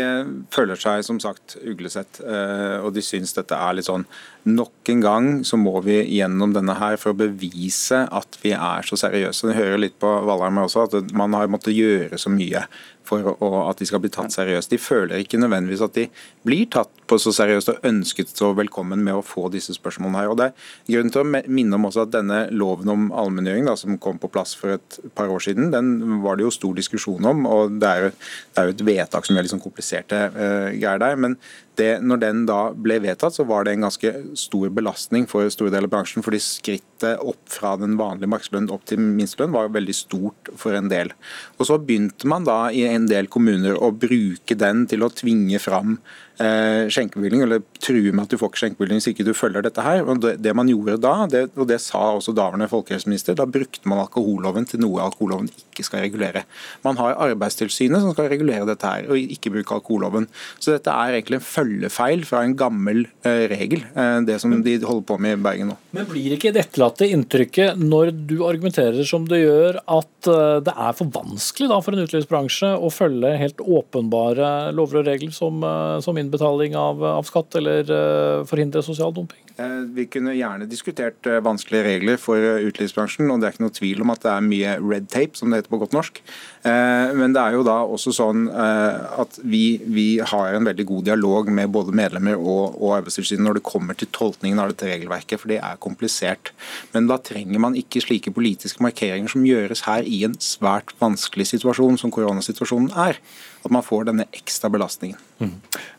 [0.53, 4.07] føler seg som sagt uglesett, og de syns dette dette er litt sånn
[4.43, 8.83] Nok en gang så må vi gjennom denne her for å bevise at vi er
[8.83, 9.47] så seriøse.
[9.47, 12.65] Det hører litt på Valheim også at man har måttet gjøre så mye
[13.07, 14.75] for å, at de skal bli tatt seriøst.
[14.75, 16.09] De føler ikke nødvendigvis at de
[16.43, 20.31] blir tatt på så seriøst og ønsket så velkommen med å få disse spørsmålene her.
[20.33, 23.99] Og Det er grunn til å minne om også at denne loven om allmenngjøring som
[24.01, 27.45] kom på plass for et par år siden, den var det jo stor diskusjon om.
[27.47, 28.15] og Det er jo,
[28.55, 31.21] det er jo et vedtak som gjør litt sånn kompliserte uh, greier der.
[31.21, 31.37] men
[31.81, 35.73] det, når den da ble vedtatt, så var det en ganske stor belastning for store
[35.73, 36.25] deler av bransjen.
[36.25, 40.91] fordi skrittet opp fra den vanlige markedslønnen opp til minstelønn var veldig stort for en
[40.93, 41.15] del.
[41.59, 45.59] Og Så begynte man da i en del kommuner å bruke den til å tvinge
[45.59, 45.99] fram
[46.43, 49.85] eh, skjenkebevilgning, eller truer med at du får ikke skjenkebevilling hvis ikke du følger dette
[49.85, 50.03] her.
[50.07, 53.89] Og det, det man gjorde da, det, og det sa også daværende folkehelseminister, da brukte
[53.89, 56.45] man alkoholloven til noe alkoholloven ikke skal regulere.
[56.87, 60.29] Man har Arbeidstilsynet som skal regulere dette her, og ikke bruke alkoholloven.
[60.59, 64.77] Så dette er egentlig en følgefeil fra en gammel eh, regel, eh, det som de
[64.83, 65.79] holder på med i Bergen nå.
[65.97, 70.75] Men blir ikke det etterlatte inntrykket når du argumenterer som du gjør, at eh, det
[70.75, 75.63] er for vanskelig da, for en utelivsbransje å følge helt åpenbare lover og regler som,
[75.67, 79.39] eh, som innbetaling av, av skatt eller uh, forhindre sosial dumping?
[79.61, 83.77] Eh, vi kunne gjerne diskutert uh, vanskelige regler for utelivsbransjen, og det er ikke noe
[83.77, 86.23] tvil om at det er mye red tape, som det heter på godt norsk.
[86.63, 91.49] Men det er jo da også sånn at vi, vi har en veldig god dialog
[91.51, 95.51] med både medlemmer og, og Arbeidstilsynet når det kommer til tolkningen av dette regelverket, for
[95.51, 96.53] det er komplisert.
[96.95, 101.51] Men da trenger man ikke slike politiske markeringer som gjøres her i en svært vanskelig
[101.51, 103.19] situasjon som koronasituasjonen er
[103.65, 105.19] at man får denne ekstra belastningen.
[105.39, 105.55] Mm.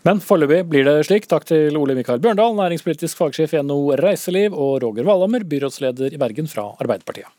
[0.08, 1.30] Men foreløpig blir det slik.
[1.32, 6.22] Takk til Ole Mikael Bjørndal, næringspolitisk fagsjef i NHO Reiseliv, og Roger Valhammer, byrådsleder i
[6.22, 7.32] Bergen fra Arbeiderpartiet.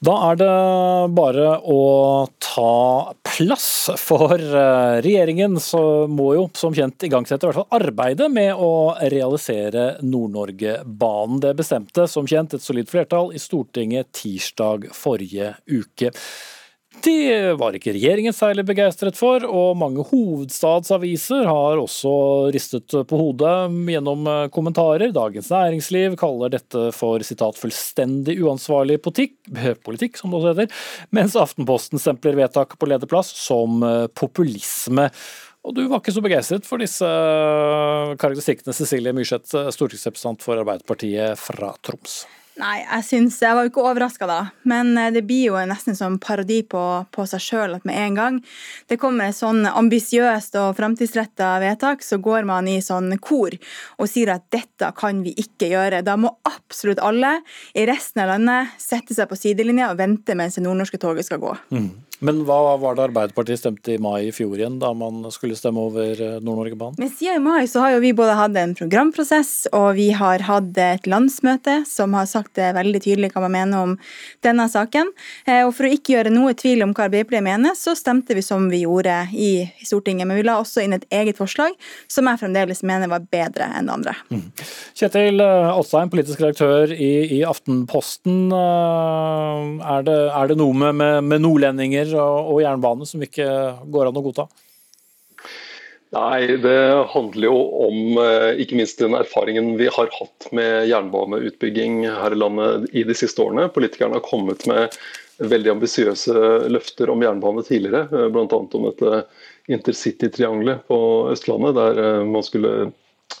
[0.00, 0.52] Da er det
[1.12, 1.80] bare å
[2.40, 8.28] ta plass, for eh, regjeringen så må jo som kjent igangsette i hvert fall arbeidet
[8.32, 11.40] med å realisere Nord-Norge-banen.
[11.44, 16.12] Det bestemte som kjent et solid flertall i Stortinget tirsdag forrige uke.
[16.98, 22.10] Det var ikke regjeringen særlig begeistret for, og mange hovedstadsaviser har også
[22.52, 23.52] ristet på hodet
[23.94, 25.12] gjennom eh, kommentarer.
[25.14, 29.38] Dagens Næringsliv kaller dette for citat, 'fullstendig uansvarlig politikk',
[29.86, 30.82] politikk som det også heter,
[31.14, 35.06] mens Aftenposten stempler vedtak på lederplass som eh, populisme.
[35.62, 41.38] Og du var ikke så begeistret for disse eh, karakteristikkene, Cecilie Myrseth, stortingsrepresentant for Arbeiderpartiet
[41.38, 42.24] fra Troms.
[42.58, 44.40] Nei, jeg syns Jeg var jo ikke overraska, da.
[44.68, 46.82] Men eh, det blir jo nesten som parodi på,
[47.14, 48.40] på seg sjøl at med en gang
[48.90, 53.54] det kommer et sånn ambisiøst og framtidsretta vedtak, så går man i sånn kor
[53.98, 56.02] og sier at dette kan vi ikke gjøre.
[56.06, 57.38] Da må absolutt alle
[57.72, 61.42] i resten av landet sette seg på sidelinja og vente mens det nordnorske toget skal
[61.42, 61.56] gå.
[61.74, 61.90] Mm.
[62.20, 65.80] Men hva var det Arbeiderpartiet stemte i mai i fjor igjen, da man skulle stemme
[65.88, 66.98] over eh, Nord-Norge-banen?
[67.00, 70.44] Men siden i mai så har jo vi både hatt en programprosess, og vi har
[70.44, 73.94] hatt et landsmøte som har sagt det veldig tydelig hva man mener om
[74.44, 75.14] denne saken.
[75.46, 78.44] Eh, og for å ikke gjøre noe tvil om hva Arbeiderpartiet mener, så stemte vi
[78.44, 80.28] som vi gjorde i Stortinget.
[80.28, 81.72] Men vi la også inn et eget forslag
[82.10, 84.16] som jeg fremdeles mener var bedre enn det andre.
[84.28, 84.44] Mm.
[84.98, 88.52] Kjetil Alstheim, politisk redaktør i, i Aftenposten.
[88.52, 93.46] Er det, er det noe med, med, med nordlendinger og, og jernbane som ikke
[93.90, 94.48] går an å godta?
[96.10, 102.00] Nei, det handler jo om eh, ikke minst den erfaringen vi har hatt med jernbaneutbygging
[102.10, 103.68] her i landet i de siste årene.
[103.70, 104.96] Politikerne har kommet med
[105.38, 106.34] veldig ambisiøse
[106.74, 108.58] løfter om jernbane tidligere, eh, bl.a.
[108.58, 109.22] om dette
[109.70, 110.98] intercitytriangelet på
[111.30, 112.90] Østlandet, der eh, man skulle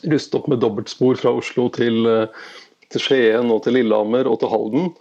[0.06, 2.06] ruste opp med dobbeltspor fra Oslo til,
[2.86, 4.92] til Skien og til Lillehammer og til Halden.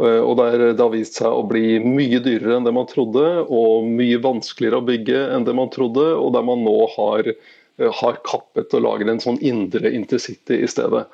[0.00, 3.24] Eh, og der det har vist seg å bli mye dyrere enn det man trodde,
[3.44, 7.92] og mye vanskeligere å bygge enn det man trodde, og der man nå har, eh,
[8.00, 11.06] har kappet og lager en sånn indre intercity i stedet.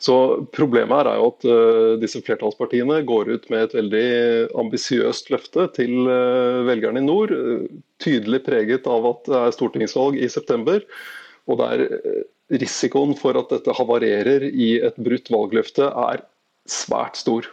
[0.00, 0.14] Så
[0.56, 4.06] Problemet her er jo at uh, disse flertallspartiene går ut med et veldig
[4.62, 7.34] ambisiøst løfte til uh, velgerne i nord.
[7.36, 7.66] Uh,
[8.00, 10.80] tydelig preget av at det er stortingsvalg i september.
[11.52, 11.84] Og der
[12.48, 16.24] risikoen for at dette havarerer i et brutt valgløfte er
[16.64, 17.52] svært stor.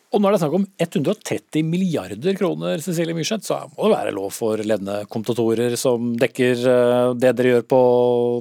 [0.11, 4.33] Og det er snakk om 130 milliarder kroner, Cecilie Myrseth, så må det være lov
[4.35, 7.79] for ledende kommentatorer som dekker eh, det dere gjør på,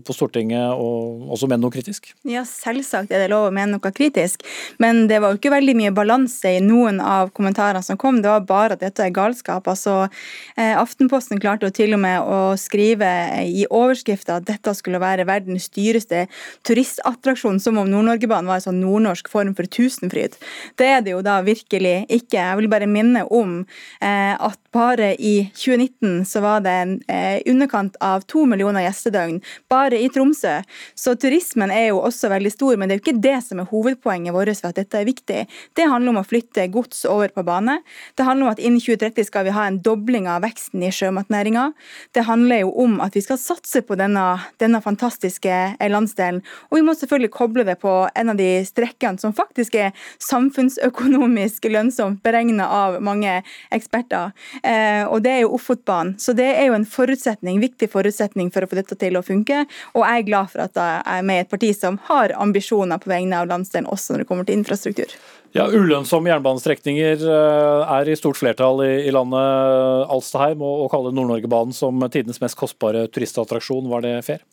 [0.03, 2.09] på Stortinget, og også mene noe kritisk?
[2.27, 4.43] Ja, selvsagt er det lov å mene noe kritisk,
[4.83, 8.19] men det var jo ikke veldig mye balanse i noen av kommentarene som kom.
[8.19, 9.71] Det var bare at dette er galskap.
[9.71, 10.09] Altså,
[10.57, 13.13] eh, Aftenposten klarte jo til og med å skrive
[13.47, 16.27] i overskrifta at dette skulle være verdens dyreste
[16.67, 20.35] turistattraksjon, som om Nord-Norgebanen var en sånn nordnorsk form for Tusenfryd.
[20.75, 22.39] Det er det jo da virkelig virkelig ikke.
[22.39, 23.61] Jeg vil bare minne om
[24.01, 29.41] eh, at bare i 2019 så var det en eh, underkant av to millioner gjestedøgn
[29.71, 30.61] bare i Tromsø.
[30.95, 33.71] Så turismen er jo også veldig stor, men det er jo ikke det som er
[33.71, 35.45] hovedpoenget vårt for at dette er viktig.
[35.77, 37.81] Det handler om å flytte gods over på bane.
[38.19, 41.71] Det handler om at innen 2030 skal vi ha en dobling av veksten i sjømatnæringa.
[42.15, 44.25] Det handler jo om at vi skal satse på denne,
[44.63, 45.59] denne fantastiske
[45.91, 46.43] landsdelen.
[46.71, 51.50] Og vi må selvfølgelig koble det på en av de strekkene som faktisk er samfunnsøkonomisk
[51.71, 53.41] lønnsomt beregna av mange
[53.75, 54.31] eksperter.
[54.63, 56.17] Eh, og det er jo Ofotbanen.
[56.21, 59.65] Så det er jo en forutsetning, viktig forutsetning for å få dette til å funke.
[59.95, 63.01] Og jeg er glad for at jeg er med i et parti som har ambisjoner
[63.03, 65.19] på vegne av landsdelen, også når det kommer til infrastruktur.
[65.57, 70.07] Ja, Ulønnsomme jernbanestrekninger eh, er i stort flertall i, landet.
[70.11, 74.45] Alstaheim og, og kalle Nord-Norgebanen som tidenes mest kostbare turistattraksjon, var det fair?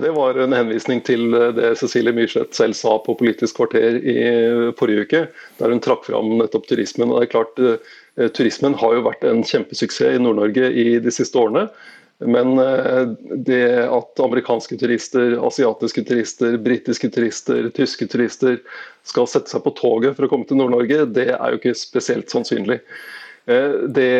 [0.00, 4.18] Det var en henvisning til det Cecilie Myrseth selv sa på Politisk kvarter i
[4.78, 5.22] forrige uke,
[5.58, 7.10] der hun trakk fram nettopp turismen.
[7.10, 11.14] Og det er klart, eh, Turismen har jo vært en kjempesuksess i Nord-Norge i de
[11.14, 11.68] siste årene.
[12.20, 13.14] Men eh,
[13.48, 18.58] det at amerikanske turister, asiatiske turister, britiske turister, tyske turister
[19.08, 22.32] skal sette seg på toget for å komme til Nord-Norge, det er jo ikke spesielt
[22.32, 22.82] sannsynlig.
[23.48, 24.12] Eh, det,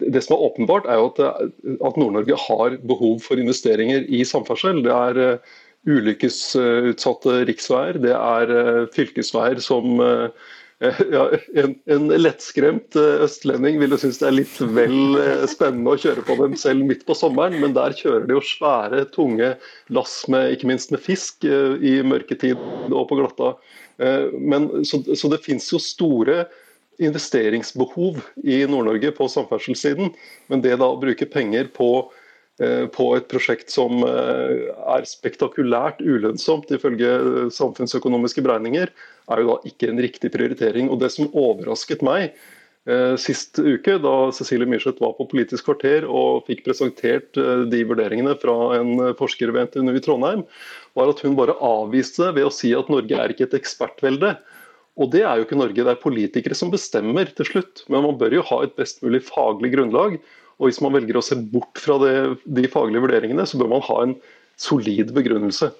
[0.00, 1.48] det, som er åpenbart, er jo at,
[1.84, 4.82] at Nord-Norge har behov for investeringer i samferdsel.
[4.86, 5.56] Det er eh,
[5.88, 10.00] ulykkesutsatte riksveier, det er fylkesveier som
[11.14, 11.22] ja,
[11.58, 15.16] en, en, lettskremt østlending ville synes det er litt vel
[15.48, 19.06] spennende å kjøre på dem selv midt på sommeren, men der kjører de jo svære,
[19.14, 19.54] tunge
[19.94, 22.60] lass med ikke minst med fisk i mørketid
[22.90, 23.54] og på glatta.
[24.34, 26.42] Men, så, så det finnes jo store
[26.98, 30.12] investeringsbehov i Nord-Norge på samferdselssiden.
[30.50, 32.10] Men det da å bruke penger på,
[32.60, 38.90] eh, på et prosjekt som eh, er spektakulært ulønnsomt ifølge samfunnsøkonomiske beregninger,
[39.30, 40.90] er jo da ikke en riktig prioritering.
[40.90, 42.32] Og Det som overrasket meg
[42.90, 48.34] eh, sist uke, da Cecilie Myrseth var på Politisk kvarter og fikk presentert de vurderingene
[48.42, 50.46] fra en forsker ved NTNU i Trondheim,
[50.98, 54.34] var at hun bare avviste det ved å si at Norge er ikke et ekspertvelde.
[54.98, 57.84] Og det er jo ikke Norge, det er politikere som bestemmer til slutt.
[57.86, 60.18] Men man bør jo ha et best mulig faglig grunnlag.
[60.58, 63.84] Og hvis man velger å se bort fra det, de faglige vurderingene, så bør man
[63.86, 64.16] ha en
[64.58, 65.70] solid begrunnelse.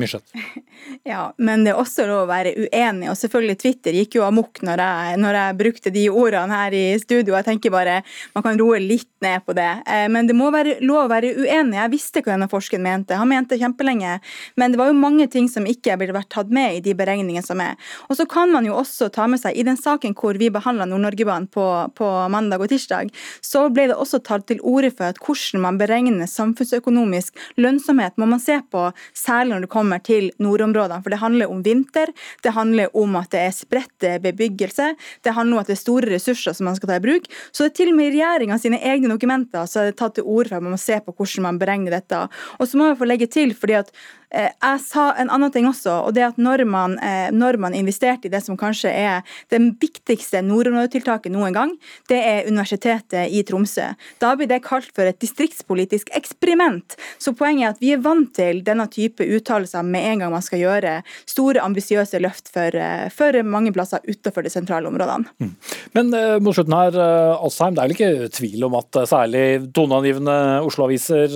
[0.00, 0.34] Myrseth.
[1.04, 3.08] Ja, men det er også lov å være uenig.
[3.10, 6.82] Og selvfølgelig Twitter gikk jo amok når jeg, når jeg brukte de ordene her i
[7.00, 7.34] studio.
[7.36, 7.98] Jeg tenker bare
[8.34, 9.68] man kan roe litt ned på det.
[9.88, 11.78] Eh, men det må være lov å være uenig.
[11.78, 13.18] Jeg visste hva denne forskeren mente.
[13.20, 14.18] Han mente kjempelenge.
[14.60, 17.44] Men det var jo mange ting som ikke burde vært tatt med i de beregningene
[17.44, 17.76] som er.
[18.08, 20.88] Og så kan man jo også ta med seg, i den saken hvor vi behandla
[20.88, 21.66] Nord-Norgebanen på,
[21.96, 23.12] på mandag og tirsdag,
[23.44, 28.28] så ble det også tatt til orde for at hvordan man beregner samfunnsøkonomisk lønnsomhet, må
[28.30, 31.02] man se på, særlig når det kommer kommer til nordområdene.
[31.04, 32.12] For det handler om vinter,
[32.42, 34.92] det handler om at det er spredt bebyggelse,
[35.24, 37.28] det handler om at det er store ressurser som man skal ta i bruk.
[37.52, 40.16] Så det er til og med i regjeringa sine egne dokumenter så er det tatt
[40.18, 42.24] til orde for at man må se på hvordan man beregner dette.
[42.58, 43.92] Og så må jeg få legge til, fordi at
[44.34, 48.28] jeg sa en annen ting også, og det at når man, eh, når man investerte
[48.28, 51.74] i det som kanskje er det viktigste nordområdetiltaket noen gang,
[52.10, 53.92] det er Universitetet i Tromsø.
[54.22, 56.96] Da blir det kalt for et distriktspolitisk eksperiment.
[57.22, 60.44] Så poenget er at vi er vant til denne type uttalelser med en gang man
[60.44, 60.96] skal gjøre
[61.30, 65.30] store, ambisiøse løft for, eh, for mange plasser utenfor de sentrale områdene.
[65.38, 65.54] Mm.
[65.94, 66.10] Men
[66.42, 66.96] mot slutten her,
[67.44, 71.30] Asheim, det er vel ikke tvil om at særlig toneangivende Oslo-aviser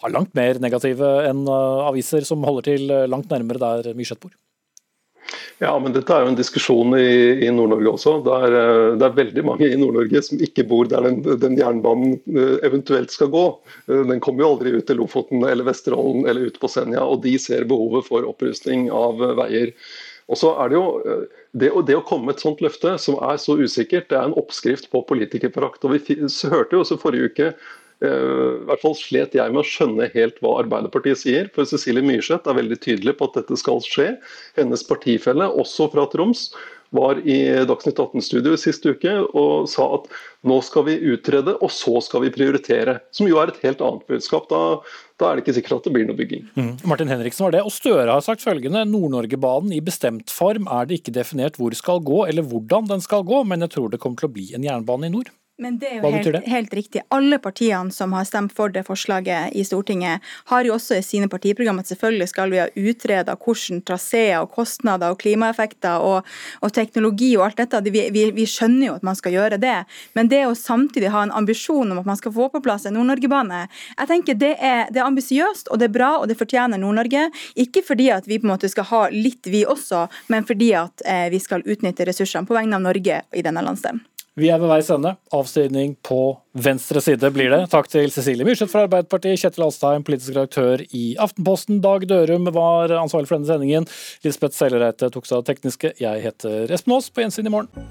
[0.00, 4.22] var langt mer negative enn aviser som som holder til eh, langt nærmere der Myrseth
[4.22, 4.36] bor?
[5.58, 8.12] Ja, men dette er jo en diskusjon i, i Nord-Norge også.
[8.24, 11.56] Det er, eh, det er, veldig mange i Nord-Norge som ikke bor der den, den,
[11.58, 13.46] jernbanen eh, eventuelt skal gå.
[13.90, 17.34] Den kommer jo aldri ut til Lofoten eller Vesterålen eller ut på Senja, og de
[17.42, 19.74] ser behovet for opprustning av veier.
[20.28, 20.86] Og så er Det jo,
[21.56, 24.36] det, det å komme med et sånt løfte som er så usikkert, det er en
[24.36, 25.84] oppskrift på politikerforakt.
[25.88, 26.18] Og Vi
[26.52, 27.52] hørte jo også forrige uke
[27.98, 31.48] i hvert fall slet jeg med å skjønne helt hva Arbeiderpartiet sier.
[31.54, 34.12] For Cecilie Myrseth er veldig tydelig på at dette skal skje.
[34.58, 36.48] Hennes partifelle, også fra Troms,
[36.94, 37.36] var i
[37.68, 40.06] Dagsnytt 18-studio sist uke og sa at
[40.48, 42.98] nå skal vi utrede, og så skal vi prioritere.
[43.12, 44.46] Som jo er et helt annet budskap.
[44.48, 44.78] Da,
[45.20, 46.46] da er det ikke sikkert at det blir noe bygging.
[46.56, 46.72] Mm.
[46.88, 47.64] Martin Henriksen var det.
[47.66, 48.86] Og Støre har sagt følgende.
[48.88, 53.26] Nord-Norgebanen i bestemt form er det ikke definert hvor skal gå eller hvordan den skal
[53.26, 55.34] gå, men jeg tror det kommer til å bli en jernbane i nord.
[55.58, 57.00] Men det er jo helt, helt riktig.
[57.10, 61.26] Alle partiene som har stemt for det forslaget i Stortinget, har jo også i sine
[61.28, 66.28] partiprogram at selvfølgelig skal vi ha utreda hvordan traseer og kostnader og klimaeffekter og,
[66.62, 67.80] og teknologi og alt dette.
[67.90, 69.80] Vi, vi, vi skjønner jo at man skal gjøre det.
[70.14, 72.94] Men det å samtidig ha en ambisjon om at man skal få på plass en
[72.94, 73.64] Nord-Norge-bane,
[73.96, 77.32] jeg tenker det er, det er ambisiøst og det er bra og det fortjener Nord-Norge.
[77.58, 81.02] Ikke fordi at vi på en måte skal ha litt vi også, men fordi at
[81.02, 84.04] eh, vi skal utnytte ressursene på vegne av Norge i denne landsdelen.
[84.38, 85.16] Vi er ved veis ende.
[85.34, 86.20] Avstigning på
[86.54, 87.64] venstre side blir det.
[87.72, 91.80] Takk til Cecilie Myrseth fra Arbeiderpartiet, Kjetil Alstheim, politisk redaktør i Aftenposten.
[91.82, 93.90] Dag Dørum var ansvarlig for denne sendingen.
[94.22, 95.96] Lisbeth Sellereite tok seg av tekniske.
[95.98, 97.10] Jeg heter Espen Aas.
[97.10, 97.88] På gjensyn i morgen.